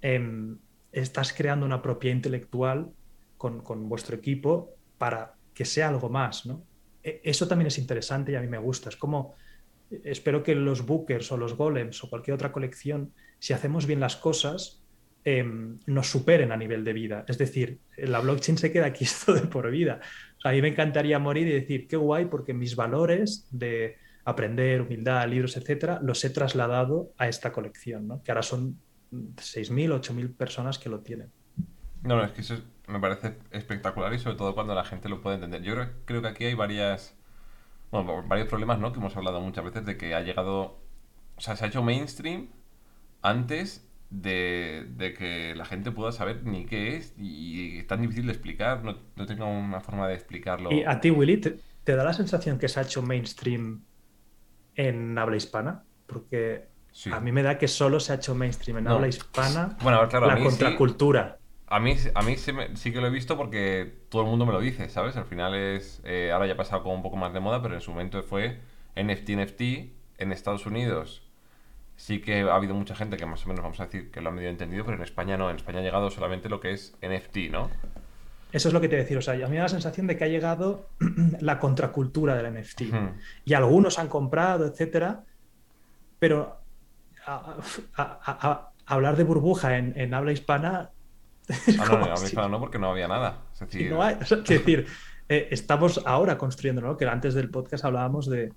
[0.00, 0.56] Em,
[0.90, 2.90] estás creando una propiedad intelectual
[3.36, 6.46] con, vuestro equipo para que sea algo más.
[6.46, 6.64] ¿no?
[7.02, 8.88] E, eso también es interesante y a mí me gusta.
[8.88, 9.34] Es como
[10.02, 14.16] espero que los bookers o los golems o cualquier otra colección, si hacemos bien las
[14.16, 14.82] cosas,
[15.24, 17.24] em, nos superen a nivel de vida.
[17.28, 20.00] Es decir, la blockchain se queda aquí esto de por vida.
[20.44, 25.28] a mí me encantaría morir y decir, qué guay, porque mis valores de aprender, humildad,
[25.28, 28.22] libros, etcétera, los he trasladado a esta colección, ¿no?
[28.22, 28.78] que ahora son
[29.12, 31.30] 6.000, 8.000 personas que lo tienen.
[32.02, 32.56] No, no, es que eso
[32.86, 35.62] me parece espectacular y sobre todo cuando la gente lo puede entender.
[35.62, 37.14] Yo creo, que aquí hay varios
[38.48, 38.92] problemas, ¿no?
[38.92, 40.80] Que hemos hablado muchas veces de que ha llegado,
[41.36, 42.48] o sea, se ha hecho mainstream
[43.22, 43.83] antes
[44.14, 48.84] de, que la gente pueda saber ni qué es y, es tan difícil de explicar,
[48.84, 50.72] no, no, tengo una forma de explicarlo.
[50.72, 53.82] ¿Y a ti, Willy, te, da la sensación que se ha hecho mainstream
[54.76, 55.84] en habla hispana?
[56.06, 56.68] Porque
[57.10, 60.26] a mí me da que solo se ha hecho mainstream en habla hispana bueno, claro,
[60.26, 61.38] la contracultura.
[61.66, 64.60] A mí, a mí sí, que lo he visto porque todo el mundo me lo
[64.60, 65.16] dice, ¿sabes?
[65.16, 66.00] Al final es.
[66.04, 68.22] Eh, ahora ya ha pasado como un poco más de moda, pero en su momento
[68.22, 68.60] fue
[68.94, 69.62] NFT, NFT.
[70.18, 71.23] En Estados Unidos
[71.96, 74.30] sí que ha habido mucha gente que más o menos vamos a decir que lo
[74.30, 75.50] ha medio entendido, pero en España no.
[75.50, 77.70] En España ha llegado solamente lo que es NFT, ¿no?
[78.52, 79.18] Eso es lo que te decía.
[79.18, 80.88] O sea, a mí me da la sensación de que ha llegado
[81.40, 82.82] la contracultura del NFT.
[83.44, 85.24] Y algunos han comprado, etcétera.
[86.18, 86.60] Pero
[87.26, 90.90] a, hablar de burbuja en habla hispana
[91.78, 93.42] Ah, no, no, porque no había nada.
[93.60, 94.86] Es decir,
[95.28, 96.96] eh, estamos ahora construyendo, ¿no?
[96.96, 98.52] Que antes del podcast hablábamos de,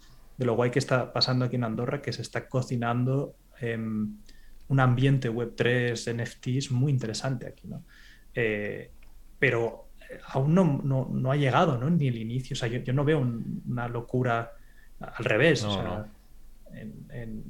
[0.45, 6.13] lo guay que está pasando aquí en Andorra, que se está cocinando un ambiente Web3,
[6.13, 7.83] NFTs muy interesante aquí, ¿no?
[8.33, 8.91] Eh,
[9.39, 11.89] pero eh, aún no, ha llegado, ¿no?
[11.89, 12.53] Ni el inicio.
[12.53, 13.19] O sea, yo, no veo
[13.67, 14.53] una locura
[14.99, 15.63] al revés.
[15.63, 16.07] o sea,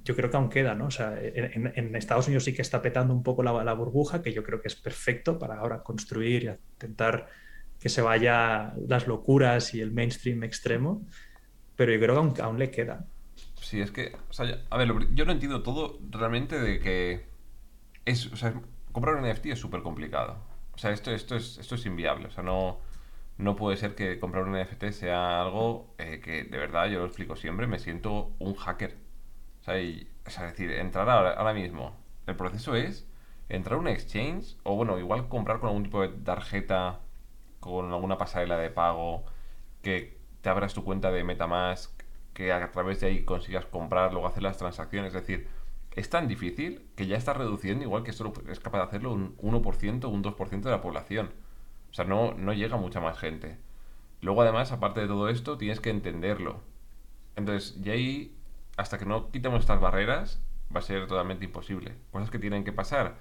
[0.03, 0.85] yo creo que aún queda, ¿no?
[0.85, 4.43] O sea, en, Estados Unidos sí que está petando un poco la, burbuja, que yo
[4.43, 7.27] creo que es perfecto para ahora construir y intentar
[7.79, 11.05] que se vaya las locuras y el mainstream extremo,
[11.77, 13.05] pero yo creo que aún, aún le queda.
[13.61, 17.27] Sí, es que, o sea, a ver, yo no entiendo todo realmente de que
[18.03, 18.53] es, o sea,
[18.91, 20.37] comprar un NFT es súper complicado.
[20.73, 22.81] O sea, esto, esto, es, esto es inviable, o sea, no,
[23.37, 27.05] no puede ser que comprar un NFT sea algo eh, que de verdad, yo lo
[27.05, 29.07] explico siempre, me siento un hacker
[29.75, 31.95] es decir, entrar ahora, mismo.
[32.25, 33.07] El proceso es
[33.49, 37.01] entrar a un exchange o, bueno, igual comprar con algún tipo de tarjeta,
[37.59, 39.25] con alguna pasarela de pago,
[39.81, 40.16] que
[40.47, 41.91] te abras tu cuenta de Metamask,
[42.33, 45.13] que a través de ahí consigas comprar, luego hacer las transacciones.
[45.13, 45.49] Es decir,
[45.91, 49.35] es tan difícil que ya está reduciendo, igual que esto es capaz de hacerlo un
[49.39, 51.31] 1% o un 2% de la población.
[51.91, 53.57] O sea, no, no llega mucha más gente.
[54.21, 56.61] Luego, además, aparte de todo esto, tienes que entenderlo.
[57.35, 58.37] Entonces, y ahí
[58.77, 60.41] hasta que no quitemos estas barreras,
[60.73, 61.93] va a ser totalmente imposible.
[62.13, 63.15] Cosas que tienen que pasar,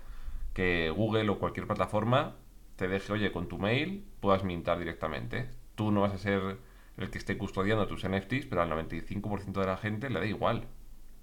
[0.55, 2.37] que Google o cualquier plataforma
[2.77, 5.51] te deje, oye, con tu mail puedas mintar directamente.
[5.75, 6.59] Tú no vas a ser
[6.97, 10.67] el que esté custodiando tus NFTs, pero al 95% de la gente le da igual.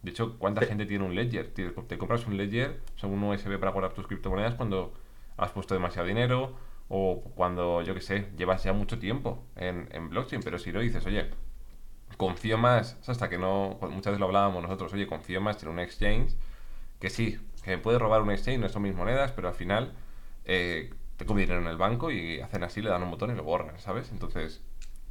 [0.01, 1.53] De hecho, ¿cuánta gente tiene un ledger?
[1.53, 4.93] Te, compras un ledger, o un USB para guardar tus criptomonedas cuando
[5.37, 6.55] has puesto demasiado dinero
[6.89, 10.43] o cuando, yo qué sé, llevas ya mucho tiempo en, en blockchain.
[10.43, 11.29] Pero si no dices, oye,
[12.17, 15.79] confío más, hasta que no, muchas veces lo hablábamos nosotros, oye, confío más en un
[15.79, 16.35] exchange,
[16.99, 19.93] que sí, que me puede robar un exchange, no son mis monedas, pero al final
[20.45, 23.43] eh, tengo dinero en el banco y hacen así, le dan un botón y lo
[23.43, 24.11] borran, ¿sabes?
[24.11, 24.61] Entonces,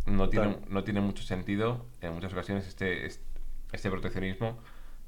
[0.07, 4.59] no tiene, no tiene mucho sentido en muchas ocasiones este, este proteccionismo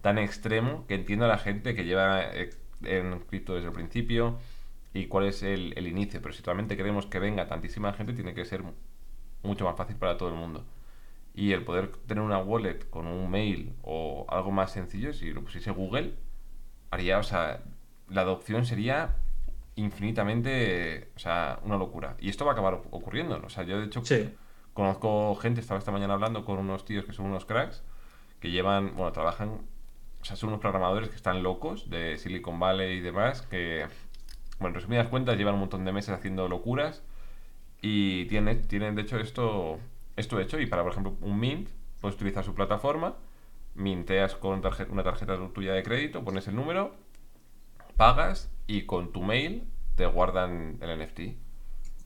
[0.02, 2.50] tan extremo que entiendo a la gente que lleva eh,
[2.82, 4.38] en cripto desde el principio
[4.92, 8.34] y cuál es el, el inicio, pero si realmente queremos que venga tantísima gente, tiene
[8.34, 8.62] que ser
[9.42, 10.64] mucho más fácil para todo el mundo.
[11.34, 15.42] Y el poder tener una wallet con un mail o algo más sencillo, si lo
[15.42, 16.14] pusiese Google,
[16.90, 17.62] haría, o sea,
[18.08, 19.16] la adopción sería
[19.74, 22.16] infinitamente, o sea, una locura.
[22.20, 24.04] Y esto va a acabar ocurriendo, O sea, yo de hecho
[24.74, 27.82] conozco gente, estaba esta mañana hablando con unos tíos que son unos cracks,
[28.40, 29.60] que llevan, bueno, trabajan,
[30.20, 33.86] o sea, son unos programadores que están locos de Silicon Valley y demás, que,
[34.58, 37.02] bueno, en resumidas cuentas, llevan un montón de meses haciendo locuras
[37.80, 39.78] y tienen, tienen de hecho esto
[40.16, 41.68] esto hecho y para, por ejemplo, un Mint,
[42.00, 43.16] puedes utilizar su plataforma,
[43.74, 46.94] minteas con una tarjeta tuya de crédito, pones el número,
[47.96, 49.64] pagas y con tu mail
[49.96, 51.20] te guardan el NFT.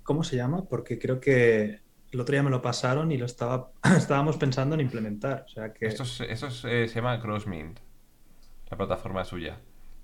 [0.03, 0.65] ¿Cómo se llama?
[0.65, 4.81] Porque creo que el otro día me lo pasaron y lo estaba, estábamos pensando en
[4.81, 5.45] implementar.
[5.47, 5.87] O sea que...
[5.87, 7.79] Esto, eh, se llama CrossMint,
[8.71, 9.59] la plataforma suya.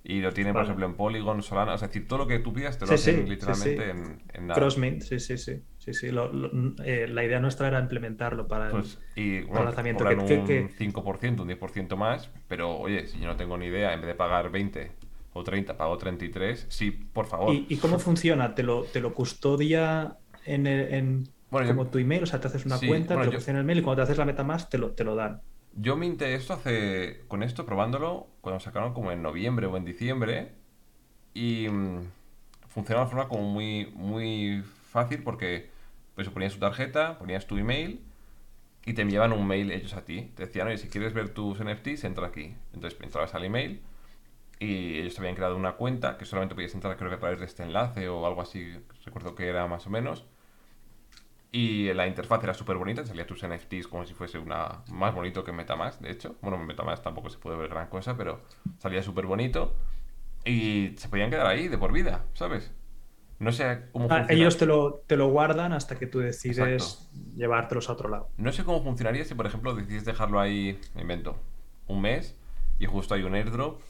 [0.06, 1.76] Y lo tiene, por ejemplo, en Polygon, Solana.
[1.76, 4.60] Es decir, todo lo que tú pidas te lo hacen literalmente En, en, nada.
[4.60, 5.62] Crossmint, sí, sí, sí.
[5.78, 6.08] sí, sí.
[6.84, 10.04] Eh, la idea nuestra era implementarlo para el, pues, y, bueno, lanzamiento.
[10.04, 12.30] Que, un 5%, un 10% más.
[12.48, 14.92] Pero, oye, si yo no tengo ni idea, en vez de pagar 20
[15.32, 17.54] o 30, pago 33, sí, por favor.
[17.54, 18.54] ¿Y, cómo funciona?
[18.54, 21.28] ¿Te lo, te lo custodia en, en
[21.62, 22.22] como tu email?
[22.22, 23.50] O sea, te haces una cuenta, te lo yo...
[23.50, 25.40] en el mail y cuando te haces la MetaMask te lo, te lo dan.
[25.76, 27.22] Yo minté esto hace.
[27.28, 30.52] Con esto, probándolo, cuando sacaron como en noviembre o en diciembre.
[31.34, 31.68] Y.
[31.68, 32.10] mm,
[32.68, 35.70] funcionaba de forma como muy, muy fácil porque.
[36.14, 38.00] Pues ponías tu tarjeta, ponías tu email.
[38.86, 40.30] Y te enviaban un mail ellos a ti.
[40.36, 42.54] Te decían, oye, si quieres ver tus NFTs, entra aquí.
[42.72, 43.80] Entonces entrabas al email.
[44.60, 47.40] Y ellos te habían creado una cuenta que solamente podías entrar, creo que a través
[47.40, 48.78] de este enlace o algo así.
[49.04, 50.24] Recuerdo que era más o menos.
[51.56, 55.44] Y la interfaz era súper bonita, salía tus NFTs como si fuese una más bonito
[55.44, 56.34] que MetaMask, de hecho.
[56.42, 58.40] Bueno, en MetaMask tampoco se puede ver gran cosa, pero
[58.78, 59.72] salía súper bonito.
[60.44, 62.72] Y se podían quedar ahí de por vida, ¿sabes?
[63.38, 66.60] No sé cómo Ah, ellos te lo, te lo guardan hasta que tú Exacto.
[66.72, 68.30] decides llevártelos a otro lado.
[68.36, 71.36] No sé cómo funcionaría si, por ejemplo, decides dejarlo ahí, me invento,
[71.86, 72.36] un mes
[72.80, 73.80] y justo hay un airdrop,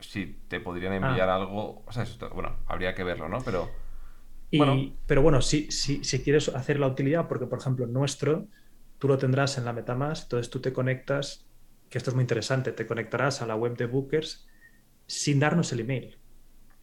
[0.00, 1.36] si te podrían enviar Ah.
[1.36, 1.82] algo.
[1.86, 3.38] O sea, esto- bueno, habría que verlo, ¿no?
[3.42, 3.70] Pero
[4.50, 8.46] Y, bueno, pero bueno, si, si, si quieres hacer la utilidad, porque por ejemplo, nuestro,
[8.98, 11.46] tú lo tendrás en la MetaMask, entonces tú te conectas,
[11.88, 14.46] que esto es muy interesante, te conectarás a la web de Bookers
[15.06, 16.18] sin darnos el email.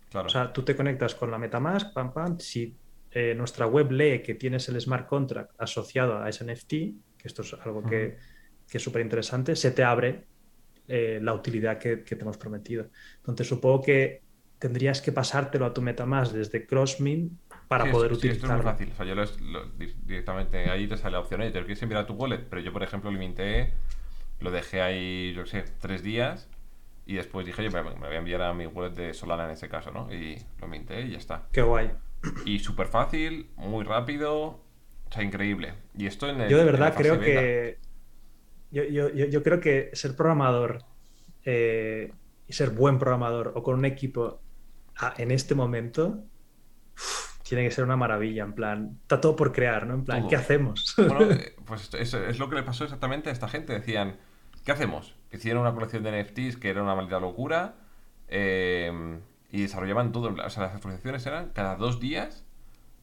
[0.10, 0.28] claro.
[0.28, 2.76] O sea, tú te conectas con la MetaMask, pam, pam, si
[3.12, 6.70] eh, nuestra web lee que tienes el smart contract asociado a ese NFT,
[7.18, 8.18] que esto es algo que,
[8.70, 10.26] que es súper interesante, se te abre
[10.88, 12.90] eh, la utilidad que, que te hemos prometido.
[13.18, 14.22] Entonces, supongo que
[14.60, 17.34] tendrías que pasártelo a tu MetaMask desde CrossMint
[17.74, 18.90] para Sí, poder sí, esto es muy fácil.
[18.92, 21.66] O sea, yo lo, lo- di- directamente ahí te sale la opción, oye, te lo
[21.66, 23.74] quieres enviar a tu wallet, pero yo, por ejemplo, lo minté,
[24.40, 26.50] lo dejé ahí, yo qué sé, tres días
[27.06, 29.52] y después dije, oye, me, me voy a enviar a mi wallet de Solana en
[29.52, 30.14] ese caso, ¿no?
[30.14, 31.48] Y lo minté y ya está.
[31.52, 31.92] Qué guay.
[32.46, 34.62] Y súper fácil, muy rápido, o
[35.12, 35.74] sea, increíble.
[35.98, 37.42] Y esto en el, Yo de verdad creo beta.
[37.42, 37.78] que
[38.72, 40.84] yo, yo- yo- creo que ser programador
[41.46, 42.12] eh,
[42.48, 44.42] y ser buen programador o con un equipo
[44.98, 46.24] ah, en este momento
[47.44, 48.44] tiene que ser una maravilla.
[48.44, 49.94] En plan, está todo por crear, ¿no?
[49.96, 50.30] En plan, Todo.
[50.30, 50.96] ¿qué hacemos?
[50.98, 53.74] Bueno, pues esto- eso es lo que le pasó exactamente a esta gente.
[53.74, 54.18] Decían,
[54.66, 55.16] ¿qué hacemos?
[55.32, 57.76] Hicieron una colección de NFTs que era una maldita locura
[58.28, 59.20] eh,
[59.52, 60.34] y desarrollaban todo.
[60.34, 62.44] O sea, las actualizaciones eran cada dos días.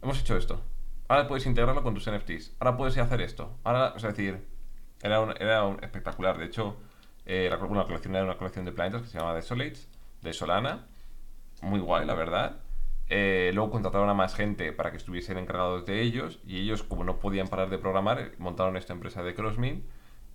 [0.03, 0.63] Hemos hecho esto.
[1.09, 2.53] Ahora puedes integrarlo con tus NFTs.
[2.61, 3.59] Ahora puedes hacer esto.
[3.65, 4.47] Ahora, o sea, es decir,
[5.03, 6.39] era, un- era un espectacular.
[6.39, 6.77] De hecho,
[7.27, 9.89] eh, la, una colección era una colección de planetas que se llama Desolates,
[10.23, 10.87] de Solana.
[11.63, 12.57] Muy guay, la verdad.
[13.13, 17.05] Eh, luego contrataron a más gente para que estuviesen encargados de ellos y ellos, como
[17.05, 19.85] no podían parar de programar, eh, montaron esta empresa de CrossMint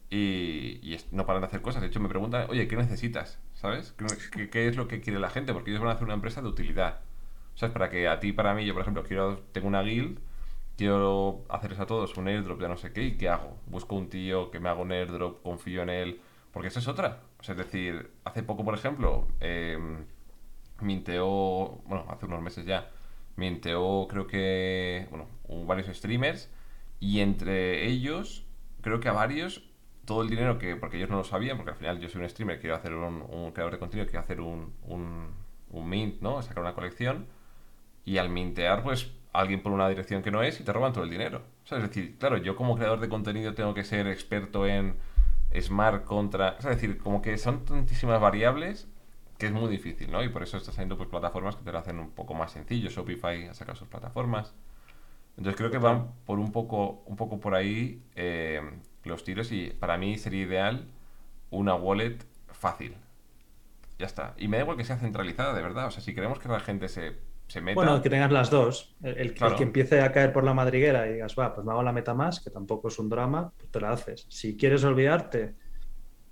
[0.09, 1.81] y, es- no paran de hacer cosas.
[1.81, 3.39] De hecho, me preguntan, oye, ¿qué necesitas?
[3.53, 3.93] ¿Sabes?
[4.51, 5.53] ¿Qué, es lo que quiere la gente?
[5.53, 7.01] Porque ellos van a hacer una empresa de utilidad.
[7.55, 7.73] ¿Sabes?
[7.73, 10.19] Para que a ti, para mí, yo, por ejemplo, quiero, tengo una guild,
[10.77, 13.57] quiero hacerles a todos un airdrop de no sé qué, ¿y qué hago?
[13.67, 17.21] Busco un tío que me haga un airdrop, confío en él, porque esa es otra.
[17.39, 20.05] O sea, es decir, hace poco, por ejemplo, em,
[20.85, 22.89] minteó, bueno, hace unos meses ya,
[23.35, 25.27] minteó creo que, bueno,
[25.65, 26.49] varios streamers
[26.99, 28.45] y entre ellos,
[28.81, 29.63] creo que a varios,
[30.05, 32.29] todo el dinero que, porque ellos no lo sabían, porque al final yo soy un
[32.29, 35.29] streamer, quiero hacer un, un creador de contenido, quiero hacer un, un,
[35.71, 36.41] un mint, ¿no?
[36.41, 37.27] Sacar una colección
[38.05, 41.03] y al mintear, pues alguien pone una dirección que no es y te roban todo
[41.03, 41.41] el dinero.
[41.63, 44.95] O sea, es decir, claro, yo como creador de contenido tengo que ser experto en
[45.59, 46.55] smart contra...
[46.59, 48.87] o sea, Es decir, como que son tantísimas variables
[49.37, 50.23] que es muy difícil, ¿no?
[50.23, 52.89] Y por eso está saliendo pues plataformas que te lo hacen un poco más sencillo.
[52.89, 54.53] Shopify ha sacado sus plataformas.
[55.37, 58.61] Entonces creo que van por un poco, un poco por ahí eh,
[59.03, 60.87] los tiros y para mí sería ideal
[61.51, 62.19] una wallet
[62.49, 62.95] fácil.
[63.99, 64.33] Ya está.
[64.37, 65.87] Y me da igual que sea centralizada, de verdad.
[65.87, 67.17] O sea, si queremos que la gente se,
[67.47, 67.75] se meta...
[67.75, 68.95] Bueno, que tengas las dos.
[69.01, 69.55] El, el- el Claro.
[69.55, 72.43] que empiece a caer por la madriguera y digas, va, pues me hago la MetaMask,
[72.43, 74.25] que tampoco es un drama, pues te la haces.
[74.29, 75.55] Si quieres olvidarte,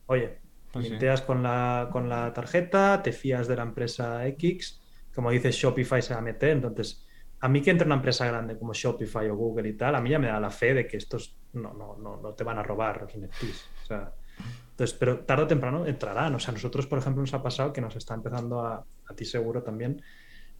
[0.08, 0.42] oye,
[0.74, 0.98] Pues sí.
[1.28, 4.82] con la, con la tarjeta, te fías de la empresa X,
[5.14, 7.06] como dices, Shopify se va a meter, entonces,
[7.42, 10.10] a mí que entre una empresa grande como Shopify o Google y tal, a mí
[10.10, 12.64] ya me da la fe de que estos no, no, no, no te van a
[12.64, 13.70] robar los NFTs.
[13.84, 14.12] O sea,
[14.72, 16.34] entonces, pero tarde o temprano entrarán.
[16.34, 19.26] O sea, nosotros, por ejemplo, nos ha pasado que nos está empezando a, a ti
[19.26, 20.02] seguro también,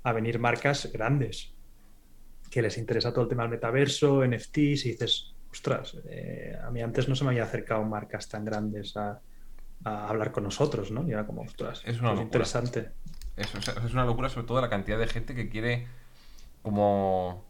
[0.04, 1.56] a venir marcas grandes
[2.52, 6.84] que les interesa todo el tema del metaverso, NFTs, y dices, ostras, eh, a mí
[6.84, 9.20] antes no se me había acercado marcas tan grandes a,
[9.84, 11.08] a hablar con nosotros, ¿no?
[11.08, 12.24] Y era como, ostras, Es una pues locura.
[12.24, 12.92] interesante.
[13.36, 15.88] Es, una locura, sobre todo la cantidad de gente que quiere
[16.62, 17.46] como...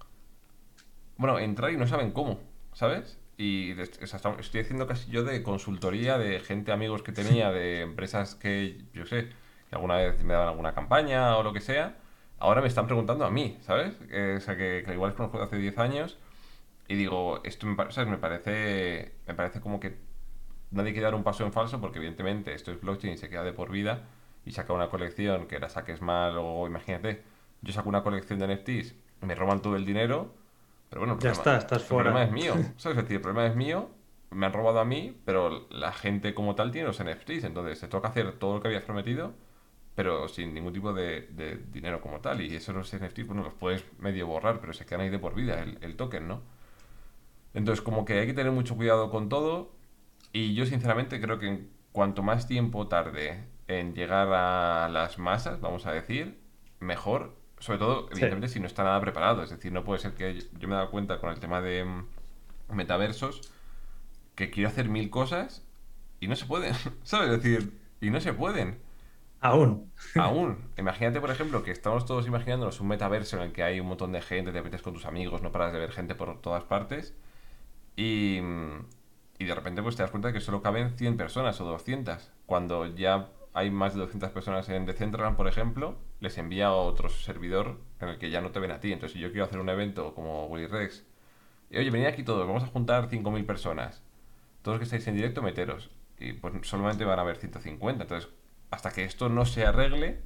[1.18, 2.40] Bueno, entrar y no saben cómo,
[2.74, 3.20] ¿sabes?
[3.38, 7.82] Y o sea, estoy haciendo casi yo de consultoría de gente, amigos que tenía, de
[7.82, 9.30] empresas que, yo sé,
[9.70, 11.98] que alguna vez me daban alguna campaña o lo que sea.
[12.40, 13.96] Ahora me están preguntando a mí, ¿sabes?
[14.10, 16.18] Eh, o sea, que, que igual es conozco de hace 10 años
[16.88, 19.98] y digo, esto me, me parece me parece como que
[20.74, 23.44] nadie quiere dar un paso en falso porque evidentemente esto es blockchain y se queda
[23.44, 24.08] de por vida
[24.46, 27.24] y saca una colección que la saques mal o imagínate,
[27.62, 30.34] yo saco una colección de NFTs, me roban todo el dinero,
[30.90, 32.98] pero bueno, el Ya problema, está, estás el problema es mío, ¿sabes?
[32.98, 33.90] Es decir, el problema es mío,
[34.32, 37.88] me han robado a mí, pero la gente como tal tiene los NFTs, entonces te
[37.88, 39.34] toca hacer todo lo que habías prometido,
[39.96, 42.42] pero sin ningún tipo de, de dinero como tal.
[42.42, 45.36] Y esos los NFTs, bueno, los puedes medio borrar, pero se quedan ahí de por
[45.36, 46.42] vida, el, el token, ¿no?
[47.54, 49.72] Entonces, como que hay que tener mucho cuidado con todo.
[50.34, 55.86] Y yo, sinceramente, creo que cuanto más tiempo tarde en llegar a las masas, vamos
[55.86, 56.40] a decir,
[56.80, 57.38] mejor.
[57.60, 59.44] Sobre todo, evidentemente, si no está nada preparado.
[59.44, 61.86] Es decir, no puede ser que yo me he dado cuenta con el tema de
[61.86, 62.06] mm,
[62.74, 63.54] metaversos
[64.36, 65.66] que quiero hacer mil cosas
[66.20, 66.74] y no se pueden.
[67.04, 67.30] ¿Sabes?
[67.30, 68.80] Es decir, y no se pueden.
[69.40, 69.92] Aún.
[70.16, 70.58] Aún.
[70.78, 74.12] Imagínate, por ejemplo, que estamos todos imaginándonos un metaverso en el que hay un montón
[74.12, 77.16] de gente, te metes con tus amigos, no paras de ver gente por todas partes.
[77.96, 78.40] Y,
[79.40, 82.32] y de repente pues te das cuenta de que solo caben 100 personas o 200.
[82.46, 87.10] Cuando ya hay más de 200 personas en Decentraland, por ejemplo, les envía a otro
[87.10, 88.92] servidor en el que ya no te ven a ti.
[88.92, 91.06] Entonces, si yo quiero hacer un evento como Willy Rex,
[91.70, 94.04] y oye, venid aquí todos, vamos a juntar 5.000 personas.
[94.62, 95.90] Todos los que estáis en directo, meteros.
[96.20, 98.04] Y pues solamente van a haber 150.
[98.04, 98.30] Entonces,
[98.72, 100.20] hasta que esto no se arregle,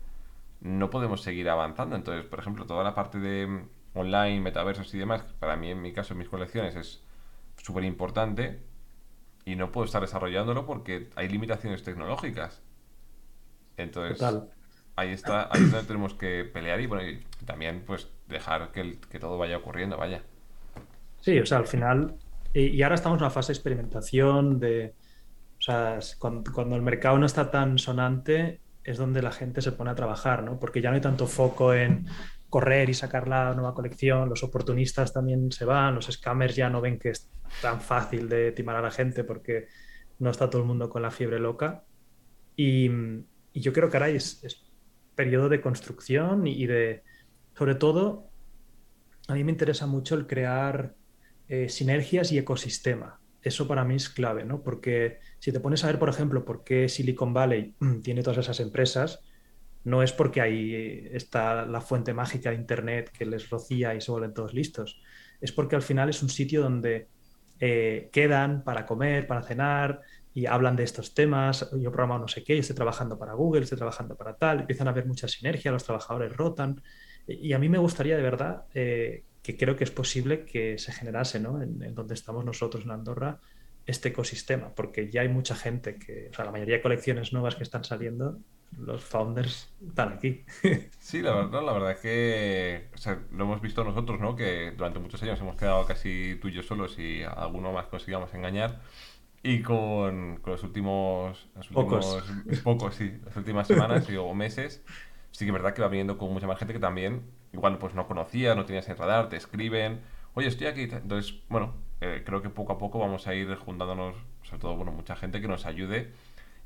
[0.62, 1.96] no podemos seguir avanzando.
[1.96, 5.82] Entonces, por ejemplo, toda la parte de mm, online, metaversos y demás, para mí, en
[5.82, 7.02] mi caso, en mis colecciones, es
[7.58, 8.62] súper importante
[9.48, 12.62] y no puedo estar desarrollándolo porque hay limitaciones tecnológicas.
[13.78, 14.22] Entonces,
[14.98, 19.20] ahí está, ahí es donde tenemos que pelear y, bueno, también pues dejar que, que,
[19.20, 20.22] todo vaya ocurriendo, vaya.
[21.22, 22.16] Sí, o sea, al final,
[22.54, 24.94] y, ahora estamos en una fase de experimentación, de,
[25.58, 29.72] o sea, cuando, cuando, el mercado no está tan sonante, es donde la gente se
[29.72, 30.60] pone a trabajar, ¿no?
[30.60, 32.06] Porque ya no hay tanto foco en
[32.50, 36.82] correr y sacar la nueva colección, los oportunistas también se van, los scammers ya no
[36.82, 37.30] ven que es
[37.62, 39.68] tan fácil de timar a la gente porque
[40.20, 41.84] no está todo el mundo con la fiebre loca.
[42.56, 42.90] Y,
[43.54, 44.68] y yo creo que ahora es, es,
[45.18, 47.04] periodo de construcción y de,
[47.58, 48.30] sobre todo,
[49.28, 50.94] a mí me interesa mucho el crear
[51.50, 53.20] eh, sinergias y ecosistema.
[53.42, 54.62] Eso para mí es clave, ¿no?
[54.62, 58.60] Porque si te pones a ver, por ejemplo, por qué Silicon Valley tiene todas esas
[58.60, 59.22] empresas,
[59.88, 64.12] no es porque ahí está la fuente mágica de Internet que les rocía y se
[64.12, 65.02] vuelven todos listos.
[65.40, 67.08] Es porque al final es un sitio donde
[67.62, 70.02] eh, quedan para comer, para cenar
[70.34, 71.72] y hablan de estos temas.
[71.72, 74.60] Yo programo no sé qué, estoy trabajando para Google, estoy trabajando para tal.
[74.60, 76.82] Empiezan a haber mucha sinergia, los trabajadores rotan.
[77.26, 80.92] Y a mí me gustaría de verdad eh, que creo que es posible que se
[80.92, 81.62] generase ¿no?
[81.62, 83.40] en, donde estamos nosotros en Andorra
[83.86, 87.56] este ecosistema, porque ya hay mucha gente que, o sea, la mayoría de colecciones nuevas
[87.56, 88.38] que están saliendo,
[88.78, 90.44] los founders están aquí.
[91.00, 94.36] Sí, la verdad, la verdad es que o sea, lo hemos visto nosotros, ¿no?
[94.36, 98.34] Que durante muchos años hemos quedado casi tú y yo solos y alguno más conseguíamos
[98.34, 98.82] engañar.
[99.44, 102.62] Y con, con los últimos, los últimos pocos.
[102.64, 104.84] pocos, sí, las últimas semanas o meses,
[105.32, 107.22] sí que es verdad que va viniendo con mucha más gente que también,
[107.54, 110.02] igual pues no conocía, no tenías en radar, te escriben,
[110.34, 110.82] oye, estoy aquí.
[110.82, 114.92] Entonces, bueno, eh, creo que poco a poco vamos a ir juntándonos, sobre todo, bueno,
[114.92, 116.12] mucha gente que nos ayude.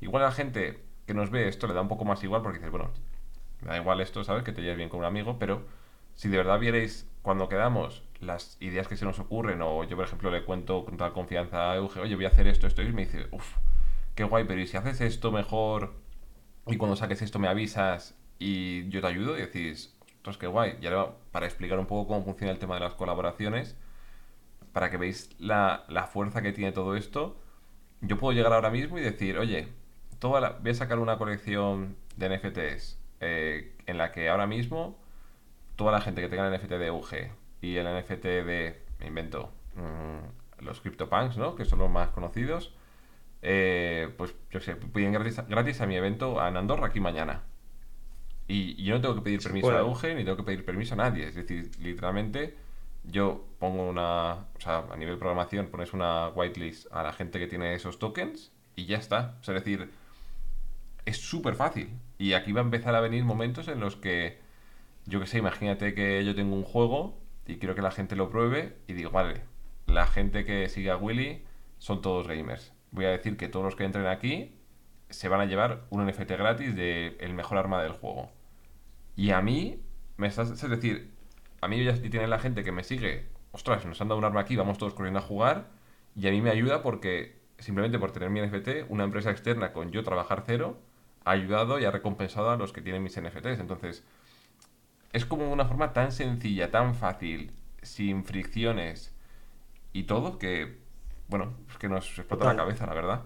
[0.00, 2.70] Igual la gente que nos ve esto le da un poco más igual porque dices,
[2.70, 2.90] bueno,
[3.62, 4.44] me da igual esto, ¿sabes?
[4.44, 5.64] Que te lleves bien con un amigo, pero
[6.14, 10.04] si de verdad vierais cuando quedamos las ideas que se nos ocurren, o yo, por
[10.04, 12.92] ejemplo, le cuento con toda confianza a Euge, oye, voy a hacer esto, esto, y
[12.92, 13.56] me dice, uff,
[14.14, 15.94] qué guay, pero ¿y si haces esto mejor
[16.66, 19.36] y cuando saques esto me avisas y yo te ayudo?
[19.36, 20.78] Y decís, ostras, qué guay.
[20.80, 23.76] Y ahora, para explicar un poco cómo funciona el tema de las colaboraciones,
[24.72, 27.36] para que veáis la, la fuerza que tiene todo esto,
[28.00, 29.68] yo puedo llegar ahora mismo y decir, oye,
[30.22, 34.96] toda voy a sacar una colección de NFTs eh, en la que ahora mismo
[35.74, 37.08] toda la gente que tenga el NFT de UG
[37.60, 41.56] y el NFT de, me invento, mmm, los CryptoPunks, ¿no?
[41.56, 42.72] Que son los más conocidos,
[43.42, 47.42] eh, pues yo sé, piden gratis, gratis, a mi evento en Andorra aquí mañana.
[48.46, 50.94] Y, y yo no tengo que pedir permiso a UG ni tengo que pedir permiso
[50.94, 51.26] a nadie.
[51.26, 52.56] Es decir, literalmente
[53.02, 57.48] yo pongo una, o sea, a nivel programación pones una whitelist a la gente que
[57.48, 59.34] tiene esos tokens y ya está.
[59.40, 59.90] O sea, es decir,
[61.04, 61.90] es súper fácil.
[62.18, 64.38] Y aquí va a empezar a venir momentos en los que,
[65.06, 68.30] yo que sé, imagínate que yo tengo un juego y quiero que la gente lo
[68.30, 69.42] pruebe y digo, vale,
[69.86, 71.44] la gente que sigue a Willy
[71.78, 72.72] son todos gamers.
[72.92, 74.54] Voy a decir que todos los que entren aquí
[75.10, 78.30] se van a llevar un NFT gratis de el mejor arma del juego.
[79.16, 79.82] Y a mí,
[80.16, 81.12] me estás, es decir,
[81.60, 84.40] a mí ya tiene la gente que me sigue, ostras, nos han dado un arma
[84.40, 85.68] aquí, vamos todos corriendo a jugar,
[86.16, 89.92] y a mí me ayuda porque simplemente por tener mi NFT, una empresa externa con
[89.92, 90.78] yo trabajar cero,
[91.24, 93.60] ha ayudado y ha recompensado a los que tienen mis NFTs.
[93.60, 94.04] Entonces,
[95.12, 97.52] es como una forma tan sencilla, tan fácil,
[97.82, 99.14] sin fricciones
[99.92, 100.78] y todo, que,
[101.28, 103.22] bueno, es que nos explota la cabeza, la verdad.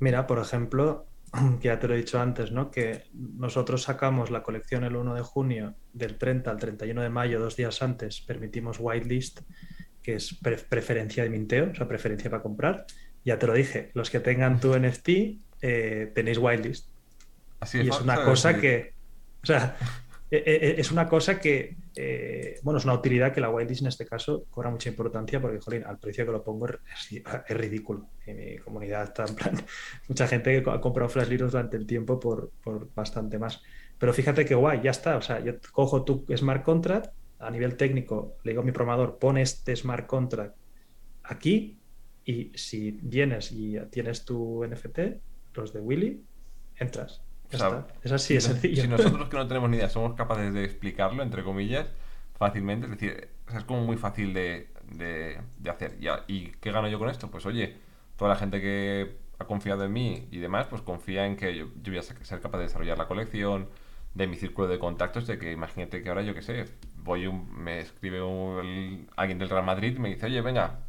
[0.00, 1.06] Mira, por ejemplo,
[1.60, 2.70] que ya te lo he dicho antes, ¿no?
[2.70, 7.40] Que nosotros sacamos la colección el 1 de junio, del 30 al 31 de mayo,
[7.40, 9.40] dos días antes, permitimos whitelist,
[10.02, 12.84] que es preferencia de minteo, o sea, preferencia para comprar
[13.24, 15.08] Ya te lo dije, los que tengan tu NFT
[15.62, 16.93] eh, tenéis whitelist.
[17.60, 18.94] Así y es una cosa que,
[19.42, 19.76] o sea,
[20.30, 24.46] es una cosa que, eh, bueno, es una utilidad que la whitelist en este caso
[24.50, 26.78] cobra mucha importancia porque, jolín, al precio que lo pongo es,
[27.12, 28.08] es ridículo.
[28.26, 29.54] En mi comunidad está en plan,
[30.08, 33.62] mucha gente que ha comprado Flash Libros durante el tiempo por, por bastante más.
[33.98, 35.16] Pero fíjate que guay, ya está.
[35.16, 39.18] O sea, yo cojo tu smart contract, a nivel técnico, le digo a mi programador,
[39.18, 40.56] pon este smart contract
[41.22, 41.78] aquí
[42.24, 44.98] y si vienes y tienes tu NFT,
[45.54, 46.24] los de Willy,
[46.76, 47.23] entras.
[47.58, 47.86] Ya O sea, está.
[48.02, 48.82] Es así, es sencillo.
[48.82, 51.88] si nosotros que no tenemos ni idea somos capaces de explicarlo, entre comillas,
[52.38, 55.96] fácilmente, es decir, es como muy fácil de, de- de hacer.
[56.00, 57.30] ¿Y, a- ¿Y qué gano yo con esto?
[57.30, 57.76] Pues oye,
[58.16, 61.66] toda la gente que ha confiado en mí y demás, pues confía en que yo,
[61.82, 63.68] yo voy a ser capaz de desarrollar la colección,
[64.14, 66.66] de mi círculo de contactos, de que imagínate que ahora yo qué sé,
[66.98, 70.80] voy un- me escribe un- el- alguien del Real Madrid y me dice, oye, venga,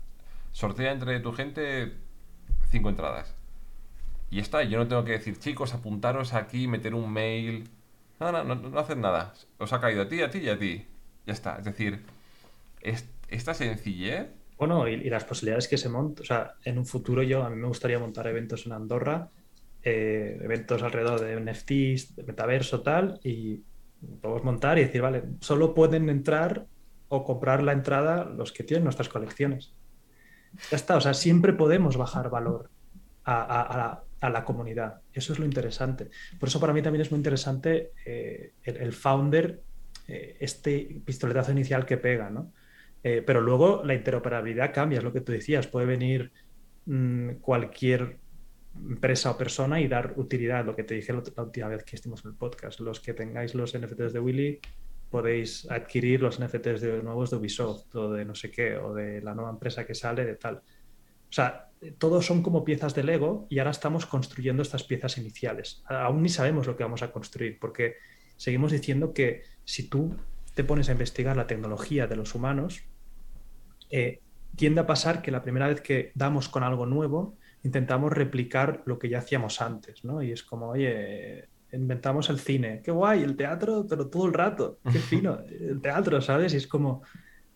[0.51, 1.93] sortea entre tu gente
[2.69, 3.34] cinco entradas.
[4.29, 7.69] Y está, yo no tengo que decir, chicos, apuntaros aquí, meter un mail.
[8.19, 9.33] No, no, no, no hacer nada.
[9.57, 10.85] Os ha caído a ti, a ti y a ti.
[11.25, 11.57] Ya está.
[11.57, 12.05] Es decir,
[12.81, 14.27] es- esta sencillez.
[14.57, 17.49] Bueno, y, y las posibilidades que se montan, o sea, en un futuro yo, a
[17.49, 19.29] mí me gustaría montar eventos en Andorra,
[19.83, 23.63] eh, eventos alrededor de NFTs, de metaverso, tal, y
[24.21, 26.67] podemos montar y decir, vale, solo pueden entrar
[27.09, 29.75] o comprar la entrada los que tienen nuestras colecciones.
[30.69, 32.71] Ya está, o sea, siempre podemos bajar valor
[33.23, 35.01] a, a- a a la comunidad.
[35.13, 36.09] Eso es lo interesante.
[36.39, 39.61] Por eso para mí también es muy interesante eh, el, founder,
[40.07, 42.51] eh, este pistoletazo inicial que pega, ¿no?
[43.03, 45.67] Eh, pero luego la interoperabilidad cambia, es lo que tú decías.
[45.67, 46.31] Puede venir
[46.85, 48.17] mm, cualquier
[48.75, 50.65] empresa o persona y dar utilidad.
[50.65, 52.79] Lo que te dije la última vez que estuvimos en el podcast.
[52.79, 54.59] Los que tengáis los NFTs de Willy
[55.11, 59.21] podéis adquirir los NFTs de nuevos de Ubisoft o de no sé qué, o de
[59.21, 60.55] la nueva empresa que sale, de tal.
[60.55, 65.83] O sea, todos son como piezas de Lego y ahora estamos construyendo estas piezas iniciales.
[65.85, 67.95] Aún ni sabemos lo que vamos a construir, porque
[68.37, 70.15] seguimos diciendo que si tú
[70.53, 72.83] te pones a investigar la tecnología de los humanos,
[73.89, 74.21] eh,
[74.55, 78.97] tiende a pasar que la primera vez que damos con algo nuevo, intentamos replicar lo
[78.97, 80.21] que ya hacíamos antes, ¿no?
[80.21, 84.79] Y es como, oye, inventamos el cine, qué guay, el teatro, pero todo el rato,
[84.91, 86.53] qué fino, el teatro, ¿sabes?
[86.53, 87.01] Y es como,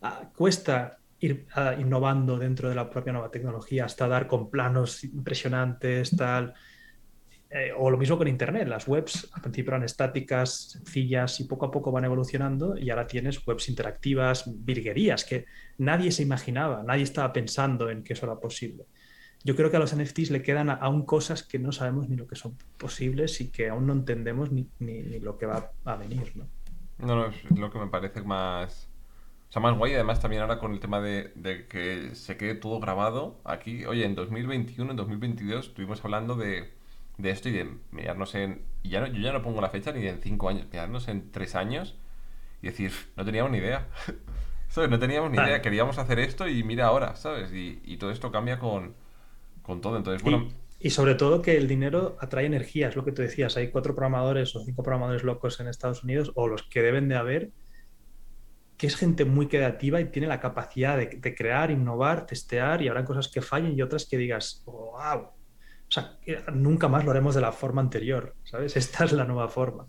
[0.02, 5.04] ah, cuesta ir ah, innovando dentro de la propia nueva tecnología hasta dar con planos
[5.04, 6.54] impresionantes, tal.
[7.52, 11.66] Eh, o lo mismo con Internet, las webs al principio eran estáticas, sencillas y poco
[11.66, 15.46] a poco van evolucionando y ahora tienes webs interactivas, virguerías que
[15.80, 18.86] nadie se imaginaba, nadie estaba pensando en que eso era posible.
[19.44, 22.28] Yo creo que a los NFTs le quedan aún cosas que no sabemos ni lo
[22.28, 25.96] que son posibles y que aún no entendemos ni, ni- ni lo que va a
[25.96, 26.52] venir, ¿no?
[27.00, 28.89] No, no, es lo que me parece más.
[29.50, 29.94] O sea, más guay.
[29.96, 33.86] Además, también ahora con el tema de, de que se quede todo grabado aquí.
[33.86, 36.70] Oye, en 2021, en 2022, estuvimos hablando de,
[37.18, 38.62] de esto y de mirarnos en.
[38.84, 41.32] Y ya no, yo ya no pongo la fecha ni en 5 años, mirarnos en
[41.32, 41.96] 3 años
[42.62, 43.88] y decir, no teníamos ni idea.
[44.70, 44.90] ¿Sabes?
[44.90, 45.62] No teníamos ni idea.
[45.62, 47.52] Queríamos hacer esto y mira ahora, ¿sabes?
[47.52, 48.94] Y, y todo esto cambia con,
[49.64, 49.98] con todo.
[49.98, 50.48] Entonces, bueno.
[50.80, 53.58] Y, y sobre todo que el dinero atrae energía, es lo que tú decías.
[53.58, 57.16] Hay cuatro programadores o cinco programadores locos en Estados Unidos, o los que deben de
[57.16, 57.52] haber,
[58.80, 62.88] que es gente muy creativa y tiene la capacidad de, de crear, innovar, testear, y
[62.88, 65.20] habrá cosas que fallen y otras que digas, wow.
[65.22, 66.18] O sea,
[66.54, 68.78] nunca más lo haremos de la forma anterior, ¿sabes?
[68.84, 69.88] Esta es la nueva forma.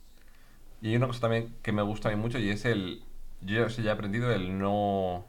[0.82, 3.04] Y hay una cosa también que me gusta a mí mucho y es el.
[3.42, 5.26] Yo ya he aprendido el no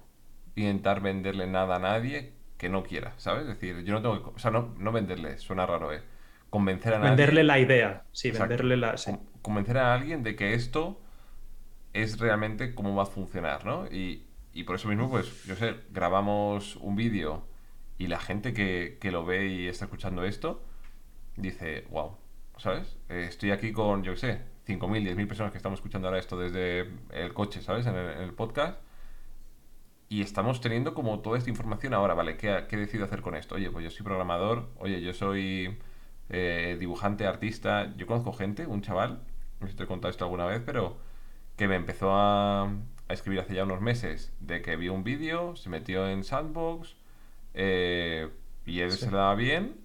[0.56, 3.44] intentar venderle nada a nadie que no quiera, ¿sabes?
[3.44, 4.36] Es decir, yo no tengo que.
[4.36, 6.02] O sea, no, no venderle, suena raro, ¿eh?
[6.50, 7.10] Convencer a nadie.
[7.12, 8.50] Venderle la idea, sí, Exacto.
[8.50, 8.98] venderle la...
[8.98, 9.12] sí.
[9.12, 11.01] Con- Convencer a alguien de que esto
[11.94, 13.88] es realmente cómo va a funcionar, ¿no?
[13.88, 17.44] Y, y por eso mismo, pues, yo sé, grabamos un vídeo
[17.98, 20.64] y la gente que, que lo ve y está escuchando esto
[21.38, 22.18] dice, wow,
[22.58, 22.98] ¿sabes?
[23.10, 26.38] Eh, estoy aquí con, yo qué sé, 5.000, 10.000 personas que estamos escuchando ahora esto
[26.38, 27.86] desde el coche, ¿sabes?
[27.88, 28.80] En el, en el podcast.
[30.10, 32.36] Y estamos teniendo como toda esta información ahora, ¿vale?
[32.38, 33.56] ¿Qué, qué decido hacer con esto?
[33.56, 35.78] Oye, pues yo soy programador, oye, yo soy
[36.30, 37.94] eh, dibujante, artista.
[37.96, 39.22] Yo conozco gente, un chaval,
[39.60, 40.98] no sé si te he contado esto alguna vez, pero
[41.58, 45.56] que me empezó a, a escribir hace ya unos meses de que vio un vídeo,
[45.56, 46.96] se metió en Sandbox
[47.54, 48.30] eh,
[48.66, 49.06] y él Sí.
[49.06, 49.76] se le daba bien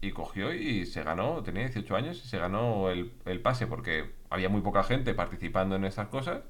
[0.00, 4.10] y cogió y se ganó, tenía 18 años y se ganó el, el pase porque
[4.30, 6.42] había muy poca gente participando en estas cosas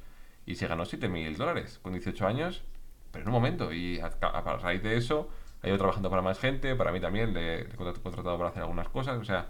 [0.47, 2.65] y se ganó 7.000 dólares con 18 años,
[3.13, 3.73] pero en un momento.
[3.73, 5.29] Y a, a raíz de eso
[5.63, 8.63] ha ido trabajando para más gente, para mí también, le, he contrat- contratado para hacer
[8.63, 9.47] algunas cosas, o sea,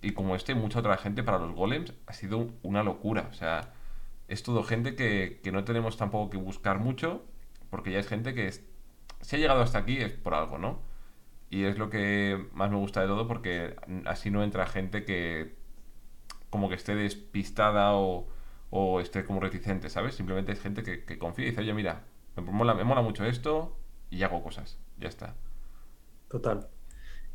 [0.00, 3.72] y como este, mucha otra gente para los golems ha sido una locura, o sea,
[4.28, 7.24] es todo gente que, que no tenemos tampoco que buscar mucho,
[7.70, 8.64] porque ya es gente que es-
[9.22, 10.80] si ha llegado hasta aquí es por algo, ¿no?
[11.50, 13.76] Y es lo que más me gusta de todo porque
[14.06, 15.56] así no entra gente que
[16.50, 18.28] como que esté despistada o,
[18.70, 20.14] o esté como reticente, ¿sabes?
[20.14, 22.04] Simplemente es gente que, confía y dice, oye, mira,
[22.36, 22.42] me
[22.84, 23.78] mola mucho esto
[24.10, 24.78] y hago cosas.
[24.98, 25.34] Ya está.
[26.28, 26.70] Total.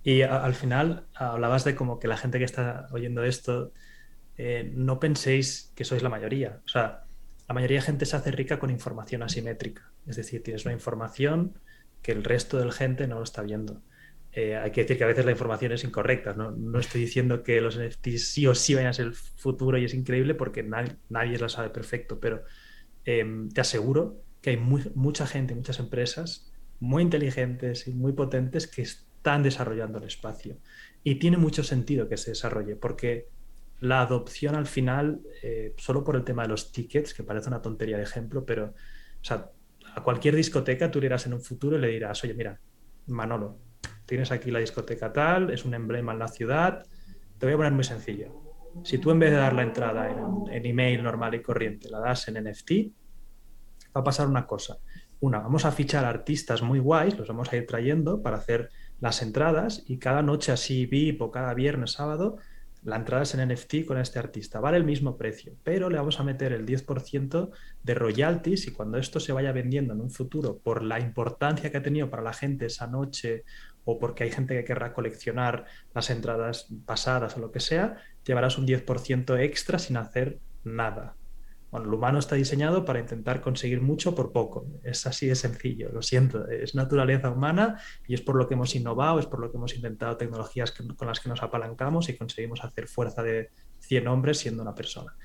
[0.04, 3.74] Y al final hablabas de como que la gente que está oyendo esto,
[4.38, 6.61] eh, no penséis que sois la mayoría.
[6.65, 7.03] O sea,
[7.47, 9.91] la mayoría de gente se hace rica con información asimétrica.
[10.07, 11.59] Es decir, tienes una información
[12.01, 13.81] que el resto de la gente no lo está viendo.
[14.31, 16.34] Eh, hay que decir que a veces la información es incorrecta.
[16.34, 16.51] ¿no?
[16.51, 19.86] no estoy diciendo que los NFTs sí o sí vayan a ser el futuro y
[19.86, 22.43] es increíble porque nadie, nadie lo sabe perfecto, pero
[23.05, 28.81] em, te aseguro que hay mucha gente, muchas empresas muy inteligentes y muy potentes que
[28.81, 30.57] están desarrollando el espacio.
[31.03, 33.29] Y tiene mucho sentido que se desarrolle, porque
[33.84, 37.61] la adopción al final, eh, solo por el tema de los tickets, que parece una
[37.61, 38.73] tontería de ejemplo, pero
[39.29, 42.57] a cualquier discoteca tú irás en un futuro y le dirás, oye, mira,
[43.07, 43.59] Manolo,
[44.05, 46.86] tienes aquí la discoteca tal, es un emblema en la ciudad,
[47.38, 48.55] te voy a poner muy sencillo.
[48.86, 51.99] Si tú en vez de dar la entrada en, en email normal y corriente, la
[51.99, 52.71] das en NFT,
[53.95, 54.77] va a pasar una cosa.
[55.19, 58.69] Una, vamos a fichar artistas muy guays, los vamos a ir trayendo para hacer
[59.01, 62.38] las entradas y cada noche así VIP o cada viernes, sábado,
[62.86, 64.59] la entrada es en NFT con este artista.
[64.59, 67.49] Vale el mismo precio, pero le vamos a meter el 10%
[67.84, 71.77] de royalties y cuando esto se vaya vendiendo en un futuro por la importancia que
[71.77, 73.43] ha tenido para la gente esa noche
[73.86, 78.57] o porque hay gente que querrá coleccionar las entradas pasadas o lo que sea, llevarás
[78.57, 81.15] un 10% extra sin hacer nada.
[81.74, 84.67] Bueno, el humano está diseñado para intentar conseguir mucho por poco.
[84.84, 86.47] Es así de sencillo, lo siento.
[86.47, 89.76] Es naturaleza humana y es por lo que hemos innovado, es por lo que hemos
[89.76, 93.49] inventado tecnologías con las que nos apalancamos y conseguimos hacer fuerza de
[93.80, 95.15] 100 hombres siendo una persona.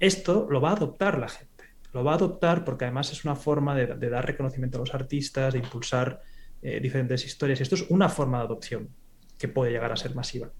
[0.00, 1.62] Esto lo va a adoptar la gente.
[1.92, 5.52] Lo va a adoptar porque además es una forma de, dar reconocimiento a los artistas,
[5.52, 6.20] de impulsar
[6.62, 7.60] eh, diferentes historias.
[7.60, 8.88] Esto es una forma de adopción
[9.38, 10.50] que puede llegar a ser masiva.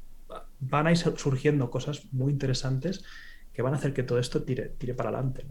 [0.60, 3.02] Van a ir surgiendo cosas muy interesantes
[3.56, 5.46] que van a hacer que todo esto tire, tire para adelante.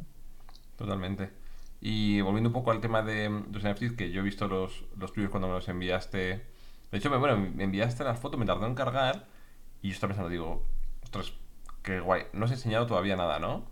[0.77, 1.31] Totalmente.
[1.81, 5.11] Y volviendo un poco al tema de los NFTs, que yo he visto los, los
[5.11, 6.19] tuyos cuando me los enviaste.
[6.91, 9.25] De hecho, me, bueno, me enviaste las fotos, me tardó en cargar
[9.81, 10.63] y yo estaba pensando, digo,
[11.01, 11.33] ostras,
[11.81, 12.25] qué guay.
[12.31, 13.65] No has enseñado todavía nada, ¿no?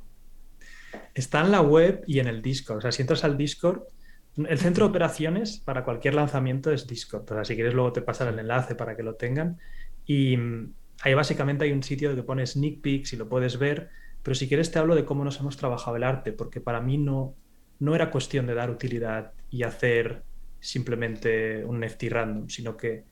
[1.13, 2.79] Está en la web y en el Discord.
[2.79, 3.83] O sea, si entras al Discord,
[4.35, 7.31] el centro de operaciones para cualquier lanzamiento es Discord.
[7.31, 9.59] O sea, si quieres luego te pasar el enlace para que lo tengan.
[10.07, 10.73] Y mm,
[11.03, 13.91] ahí básicamente hay un sitio que pone sneak peeks y lo puedes ver
[14.23, 16.97] pero si quieres te hablo de cómo nos hemos trabajado el arte, porque para mí
[16.97, 17.35] no,
[17.79, 20.23] no era cuestión de dar utilidad y hacer
[20.59, 23.03] simplemente un NFT random, sino que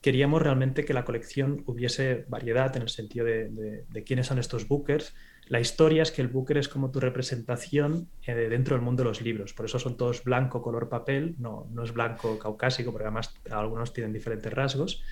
[0.00, 5.14] queríamos realmente que la colección hubiese variedad en el sentido de, quiénes son estos bookers.
[5.48, 9.08] La historia es que el booker es como tu representación eh, dentro del mundo de
[9.08, 13.06] los libros, por eso son todos blanco color papel, no, no es blanco caucásico, porque
[13.06, 15.02] además algunos tienen diferentes rasgos.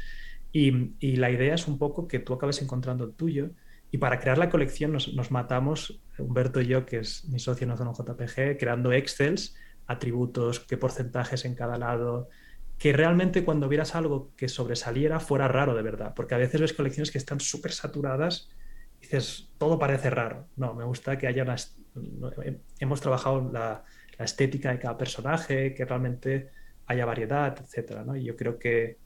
[0.52, 3.50] Y, y, la idea es un poco que tú acabes encontrando el tuyo
[3.94, 7.70] y para crear la colección nos, matamos, Humberto y yo, que es mi socio en
[7.70, 9.54] Ozono JPG, creando Excels,
[9.86, 12.28] atributos, qué porcentajes en cada lado,
[12.76, 16.72] que realmente cuando vieras algo que sobresaliera fuera raro de verdad, porque a veces ves
[16.72, 18.50] colecciones que están súper saturadas
[18.98, 20.48] y dices, todo parece raro.
[20.56, 21.54] No, me gusta que haya una...
[22.80, 23.84] Hemos trabajado la,
[24.18, 26.50] la estética de cada personaje, que realmente
[26.86, 28.00] haya variedad, etc.
[28.04, 28.16] ¿no?
[28.16, 28.98] Y yo creo que,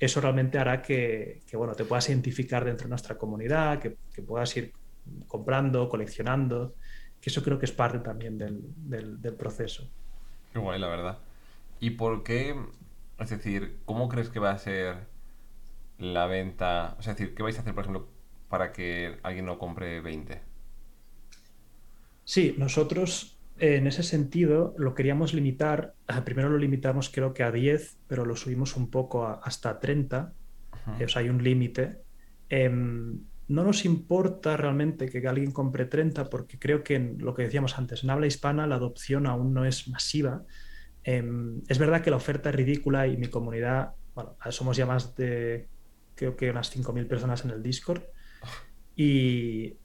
[0.00, 4.72] eso realmente hará que, bueno, te puedas identificar dentro de nuestra comunidad, que, puedas ir
[5.26, 6.74] comprando, coleccionando,
[7.20, 9.88] que eso creo que es parte también del, proceso.
[10.52, 11.18] Qué guay, la verdad.
[11.80, 12.54] ¿Y por qué?
[13.18, 15.06] Es decir, ¿cómo crees que va a ser
[15.98, 16.96] la venta?
[16.98, 18.08] es decir, ¿qué vais a hacer, por ejemplo,
[18.48, 20.40] para que alguien no compre 20?
[22.24, 25.94] Sí, nosotros en ese sentido, lo queríamos limitar.
[26.24, 30.32] Primero lo limitamos creo que a 10, pero lo subimos un poco hasta 30.
[31.04, 32.00] o sea, hay un límite.
[32.48, 37.42] Em, no nos importa realmente que alguien compre 30 porque creo que en lo que
[37.42, 40.42] decíamos antes, en habla hispana la adopción aún no es masiva.
[41.04, 45.14] Em, es verdad que la oferta es ridícula y mi comunidad, bueno, somos ya más
[45.14, 45.68] de,
[46.14, 48.02] creo que unas 5.000 personas en el Discord
[48.96, 49.76] y,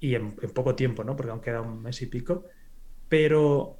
[0.00, 1.14] y en, en, poco tiempo, ¿no?
[1.14, 2.46] Porque aún queda un mes y pico
[3.12, 3.78] pero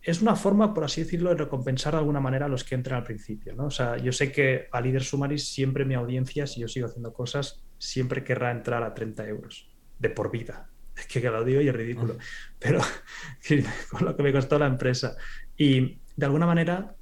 [0.00, 3.00] es una forma, por así decirlo, de recompensar de alguna manera a los que entran
[3.00, 3.54] al principio.
[3.54, 3.66] ¿no?
[3.66, 7.12] O sea, yo sé que a Líder Sumaris siempre mi audiencia, si yo sigo haciendo
[7.12, 9.68] cosas, siempre querrá entrar a 30 euros
[9.98, 10.70] de por vida.
[10.96, 12.16] Es que, lo digo y es ridículo,
[12.58, 12.80] pero
[13.90, 15.14] con lo que me costó la empresa.
[15.54, 16.96] Y de alguna manera,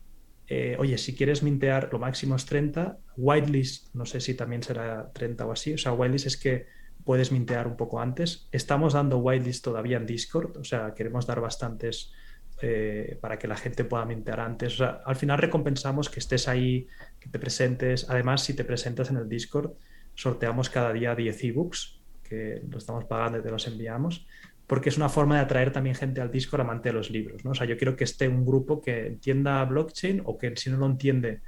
[0.49, 5.12] eh, oye, si quieres mintear, lo máximo es 30, whitelist, no sé si también será
[5.12, 6.66] 30 o así, o sea, whitelist es que
[7.07, 8.48] puedes mintear un poco antes.
[8.50, 12.12] Estamos dando whitelist todavía en Discord, o sea, queremos dar bastantes
[12.61, 14.80] eh, para que la gente pueda mintear antes.
[14.80, 16.88] Al final recompensamos que estés ahí,
[17.20, 18.11] que te presentes.
[18.11, 19.70] Además, si te presentas en el Discord,
[20.14, 24.26] sorteamos cada día 10 ebooks que lo estamos pagando y te los enviamos,
[24.66, 27.44] porque es una forma de atraer también gente al Discord amante de los libros.
[27.44, 27.52] ¿no?
[27.52, 30.78] O sea, yo quiero que esté un grupo que entienda blockchain o que si no
[30.78, 31.40] lo entiende,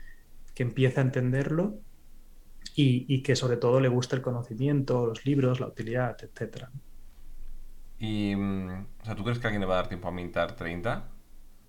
[0.54, 1.80] que empiece a entenderlo
[2.80, 6.70] y, que sobre todo le guste el conocimiento, los libros, la utilidad, etcétera.
[7.98, 10.54] Y, mm, o sea, ¿tú crees que alguien le va a dar tiempo a mintar
[10.54, 11.08] 30?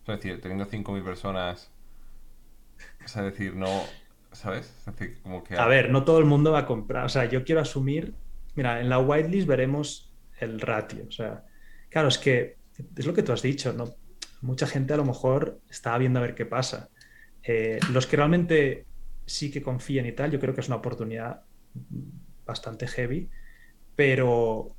[0.01, 1.71] es decir, teniendo 5.000 personas,
[3.05, 3.83] es decir, no,
[4.31, 4.73] ¿sabes?
[5.21, 5.55] como que...
[5.55, 8.15] A ver, no todo el mundo va a comprar, o sea, yo quiero asumir,
[8.55, 11.43] mira, en la whitelist veremos el ratio, o sea,
[11.89, 12.57] claro, es que
[12.95, 13.93] es lo que tú has dicho, ¿no?
[14.41, 16.89] Mucha gente a lo mejor está viendo a ver qué pasa.
[17.43, 18.85] Eh, los que realmente
[19.29, 21.41] sí que confían y tal, yo creo que es una oportunidad
[22.45, 23.29] bastante heavy,
[23.95, 24.75] pero,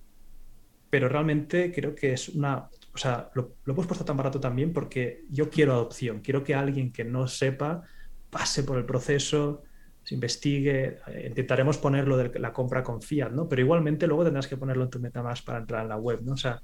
[0.91, 4.73] pero realmente creo que es una, o sea, lo, lo hemos puesto tan barato también
[4.73, 7.83] porque yo quiero adopción, quiero que alguien que no sepa
[8.31, 9.63] pase por el proceso,
[10.03, 13.49] se investigue, eh, intentaremos ponerlo de la compra con fiat, ¿no?
[13.49, 16.33] Pero igualmente luego tendrás que ponerlo en tu MetaMask para entrar en la web, ¿no?
[16.33, 16.63] O sea,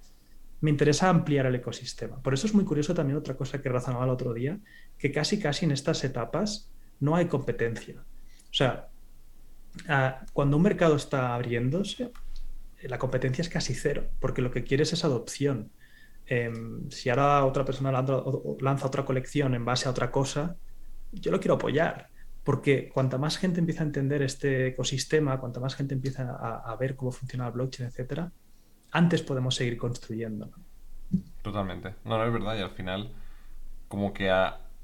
[0.61, 2.21] me interesa ampliar el ecosistema.
[2.23, 4.59] Por eso es muy curioso también otra cosa que razonaba el otro día,
[4.99, 7.97] que casi casi en estas etapas no hay competencia.
[8.51, 8.89] O sea,
[10.33, 12.13] cuando un mercado está abriéndose,
[12.83, 15.71] la competencia es casi cero, porque lo que quieres es adopción.
[16.27, 20.57] Em, si ahora otra persona lanza, otra colección en base a otra cosa,
[21.13, 22.09] yo lo quiero apoyar,
[22.43, 26.97] porque cuanta más gente empieza a entender este ecosistema, cuanta más gente empieza a, ver
[26.97, 28.33] cómo funciona el blockchain, etcétera,
[28.91, 30.51] antes podemos seguir construyendo.
[31.43, 31.95] Totalmente.
[32.05, 32.57] No, no es verdad.
[32.57, 33.13] Y al final,
[33.89, 34.31] como que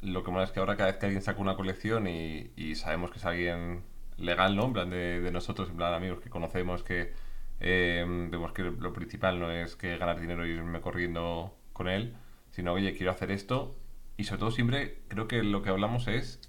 [0.03, 3.11] lo que mola es que ahora cada vez que alguien saca una colección y, sabemos
[3.11, 3.83] que es alguien
[4.19, 4.67] legal, ¿no?
[4.67, 7.13] En plan de, nosotros, en plan amigos que conocemos, que
[7.61, 12.15] eh, vemos que lo principal no es que ganar dinero y irme corriendo con él,
[12.51, 13.77] sino, oye, quiero hacer esto.
[14.17, 16.41] Y sobre todo siempre creo que lo que hablamos es,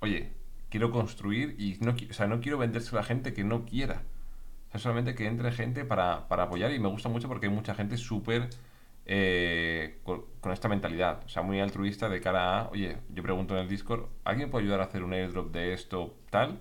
[0.00, 0.32] oye,
[0.70, 4.02] quiero construir y no, o sea, no quiero venderse a la gente que no quiera.
[4.68, 7.52] O sea, solamente que entre gente para, para apoyar y me gusta mucho porque hay
[7.52, 8.48] mucha gente súper
[9.12, 13.62] eh, con, esta mentalidad, o sea, muy altruista de cara a, oye, yo pregunto en
[13.62, 16.60] el Discord, ¿alguien puede ayudar a hacer un airdrop de esto tal?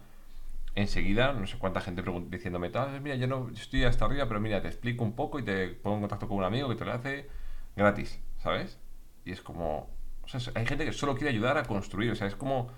[0.74, 4.64] Enseguida, no sé cuánta gente diciéndome, tal, mira, yo no estoy hasta arriba, pero mira,
[4.64, 6.92] te explico un poco y te pongo en contacto con un amigo que te lo
[6.92, 7.30] hace
[7.76, 8.80] gratis, ¿sabes?
[9.26, 9.88] Y es como,
[10.24, 12.72] o sea, hay gente que solo quiere ayudar a construir, o sea, es como...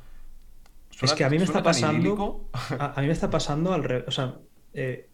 [1.01, 2.49] es que a mí me está pasando...
[2.77, 4.35] A, mí me está pasando al revés, o sea,
[4.73, 5.10] eh,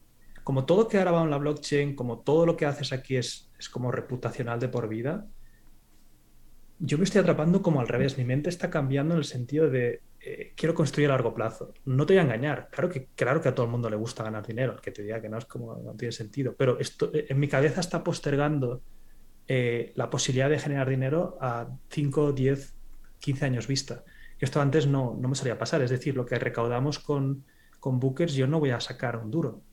[0.47, 3.67] como todo queda grabado en la blockchain, como todo lo que haces aquí es, es
[3.67, 5.27] como reputacional de por vida,
[6.79, 8.17] yo me estoy atrapando como al revés.
[8.17, 11.73] Mi mente está cambiando en el sentido de eh, quiero construir a largo plazo.
[11.83, 12.69] No te voy a engañar.
[12.71, 14.77] Claro que, claro que a todo el mundo le gusta ganar dinero.
[14.77, 16.55] Que te diga que no es como no tiene sentido.
[16.57, 18.81] Pero esto eh, en mi cabeza está postergando
[19.49, 22.73] eh, la posibilidad de generar dinero a 5, 10,
[23.19, 24.05] 15 años vista.
[24.39, 25.81] Esto antes no, no me solía pasar.
[25.81, 27.43] Es decir, lo que recaudamos con,
[27.81, 29.66] con Bookers, yo no voy a sacar un duro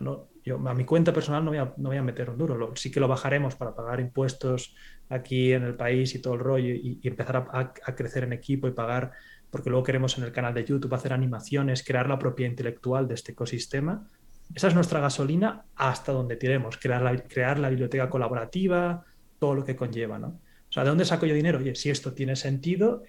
[0.00, 2.72] no, yo a mi cuenta personal no voy a, no voy a meter un duro,
[2.76, 4.74] sí que lo bajaremos para pagar impuestos
[5.08, 8.70] aquí en el país y todo el rollo y, empezar a, crecer en equipo y
[8.70, 9.12] pagar,
[9.50, 13.14] porque luego queremos en el canal de YouTube hacer animaciones, crear la propiedad intelectual de
[13.14, 14.08] este ecosistema.
[14.54, 19.04] Esa es nuestra gasolina hasta donde tiremos, crear la, crear la biblioteca colaborativa,
[19.38, 20.40] todo lo que conlleva, ¿no?
[20.68, 21.58] O sea, ¿de dónde saco yo dinero?
[21.58, 23.02] Oye, si esto tiene sentido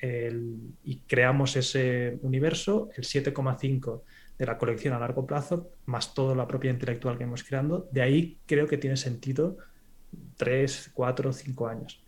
[0.84, 4.02] y creamos ese universo, el 7,5
[4.38, 8.02] de la colección a largo plazo, más toda la propiedad intelectual que hemos creando, de
[8.02, 9.58] ahí creo que tiene sentido
[10.36, 12.04] tres, cuatro, cinco años.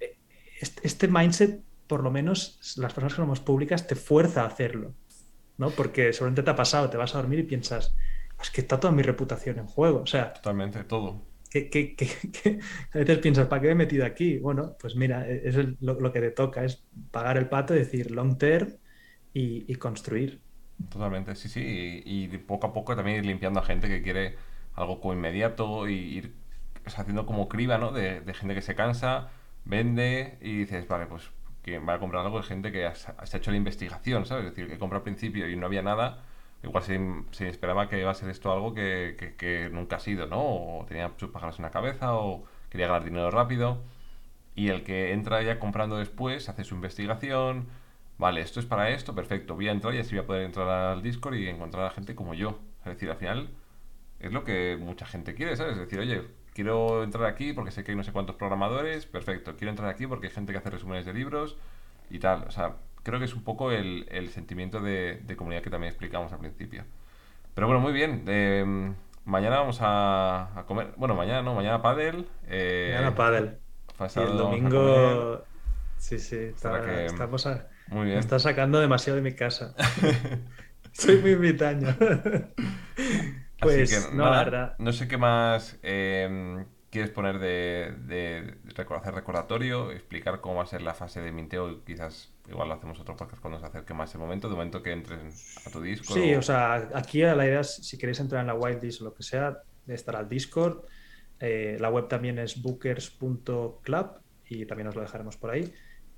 [0.00, 0.16] E,
[0.60, 4.94] este, mindset, por lo menos las personas que somos públicas, te fuerza a hacerlo,
[5.58, 5.70] ¿no?
[5.70, 7.94] Porque seguramente te ha pasado, te vas a dormir y piensas,
[8.40, 10.32] es que está toda mi reputación en juego, o sea...
[10.32, 11.26] Totalmente, todo.
[11.50, 11.94] Que,
[12.94, 14.38] a veces piensas, ¿para qué me he metido aquí?
[14.38, 18.38] Bueno, pues mira, e, es lo, que te toca, es pagar el pato, decir long
[18.38, 18.76] term
[19.34, 20.40] y construir.
[20.90, 22.02] Totalmente, sí, sí.
[22.04, 24.36] Y, poco a poco también ir limpiando a gente que quiere
[24.74, 26.34] algo como inmediato y ir
[26.86, 27.92] haciendo como criba, ¿no?
[27.92, 29.30] De, gente que se cansa,
[29.64, 31.30] vende y dices, vale, pues
[31.62, 34.46] que va a comprar algo de gente que se ha hecho la investigación, ¿sabes?
[34.46, 36.24] Es decir, que compra al principio y no había nada,
[36.62, 40.40] igual se, esperaba que iba a ser esto algo que, que, nunca ha sido, ¿no?
[40.40, 43.82] O tenía sus pájaros en la cabeza o quería ganar dinero rápido.
[44.54, 47.68] Y el que entra ya comprando después, hace su investigación,
[48.22, 50.68] vale, esto es para esto, perfecto, voy a entrar y así voy a poder entrar
[50.68, 52.60] al Discord y encontrar a gente como yo.
[52.78, 53.50] Es decir, al final
[54.20, 55.72] es lo que mucha gente quiere, ¿sabes?
[55.72, 56.22] Es decir, oye,
[56.54, 60.06] quiero entrar aquí porque sé que hay no sé cuántos programadores, perfecto, quiero entrar aquí
[60.06, 61.56] porque hay gente que hace resúmenes de libros
[62.10, 62.44] y tal.
[62.44, 66.38] O sea, creo que es un poco el, sentimiento de, comunidad que también explicamos al
[66.38, 66.84] principio.
[67.54, 68.22] Pero bueno, muy bien.
[68.28, 68.94] Em,
[69.24, 70.94] mañana vamos a, comer.
[70.96, 72.28] Bueno, mañana no, mañana Padel.
[72.46, 73.58] Eh, mañana Padel.
[74.14, 75.42] y el domingo.
[75.98, 77.46] Sí, sí, estamos
[77.92, 78.14] Muy bien.
[78.14, 79.74] Me está sacando demasiado de mi casa.
[80.92, 81.94] Soy muy mitaño.
[83.60, 84.74] pues, no, la verdad.
[84.78, 90.66] No sé qué más em, quieres poner de, de, hacer recordatorio, explicar cómo va a
[90.66, 91.84] ser la fase de minteo.
[91.84, 94.92] Quizás igual lo hacemos otro podcast cuando se acerque más el momento, de momento que
[94.92, 96.18] entres a tu Discord.
[96.18, 99.14] Sí, o, sea, aquí la idea es, si queréis entrar en la whitelist o lo
[99.14, 100.84] que sea, estará el Discord.
[101.40, 104.06] Eh, la web también es bookers.club
[104.48, 105.72] y también os lo dejaremos por ahí.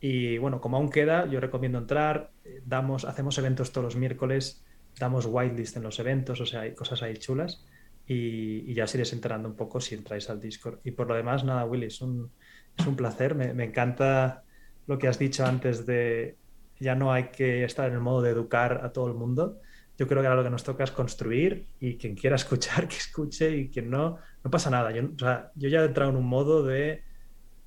[0.06, 2.30] Y bueno, como aún queda, yo recomiendo entrar.
[2.44, 4.62] Eh, damos, hacemos eventos todos los miércoles,
[4.98, 7.64] damos whitelist en los eventos, o sea, hay cosas ahí chulas.
[8.06, 10.80] Y, ya os iréis enterando un poco si entráis al Discord.
[10.84, 12.30] Y por lo demás, nada, Willy, es un,
[12.76, 13.34] es un placer.
[13.34, 14.44] Me, encanta
[14.86, 16.36] lo que has dicho antes de
[16.78, 19.62] ya no hay que estar en el modo de educar a todo el mundo.
[19.96, 22.96] Yo creo que ahora lo que nos toca es construir y quien quiera escuchar, que
[22.96, 24.90] escuche y quien no, no pasa nada.
[24.90, 27.04] Yo, o sea, yo ya he entrado en un modo de,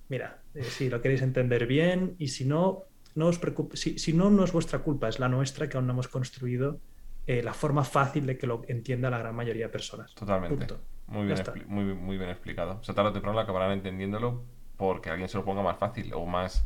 [0.07, 2.83] mira, eh, si lo queréis entender bien y si no,
[3.15, 5.93] no os preocupéis, si, no, no es vuestra culpa, es la nuestra que aún no
[5.93, 6.79] hemos construido
[7.27, 10.15] eh, la forma fácil de que lo entienda la gran mayoría de personas.
[10.15, 10.75] Totalmente.
[11.07, 11.37] Muy bien,
[11.67, 12.79] muy, muy bien explicado.
[12.81, 14.43] O sea, tarde o temprano acabarán entendiéndolo
[14.77, 16.65] porque alguien se lo ponga más fácil o más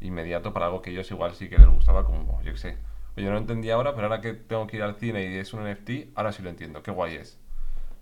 [0.00, 2.76] inmediato para algo que ellos igual sí que les gustaba, como yo que sé.
[3.16, 5.52] Oye, no lo entendía ahora, pero ahora que tengo que ir al cine y es
[5.52, 6.82] un NFT, ahora sí lo entiendo.
[6.82, 7.38] Qué guay es.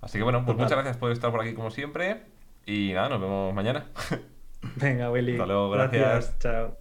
[0.00, 2.22] Así que bueno, pues muchas gracias por estar por aquí como siempre.
[2.66, 3.86] Y nada, nos vemos mañana.
[4.76, 5.32] Venga, Willy.
[5.32, 6.38] Hasta luego, gracias.
[6.38, 6.78] Chao.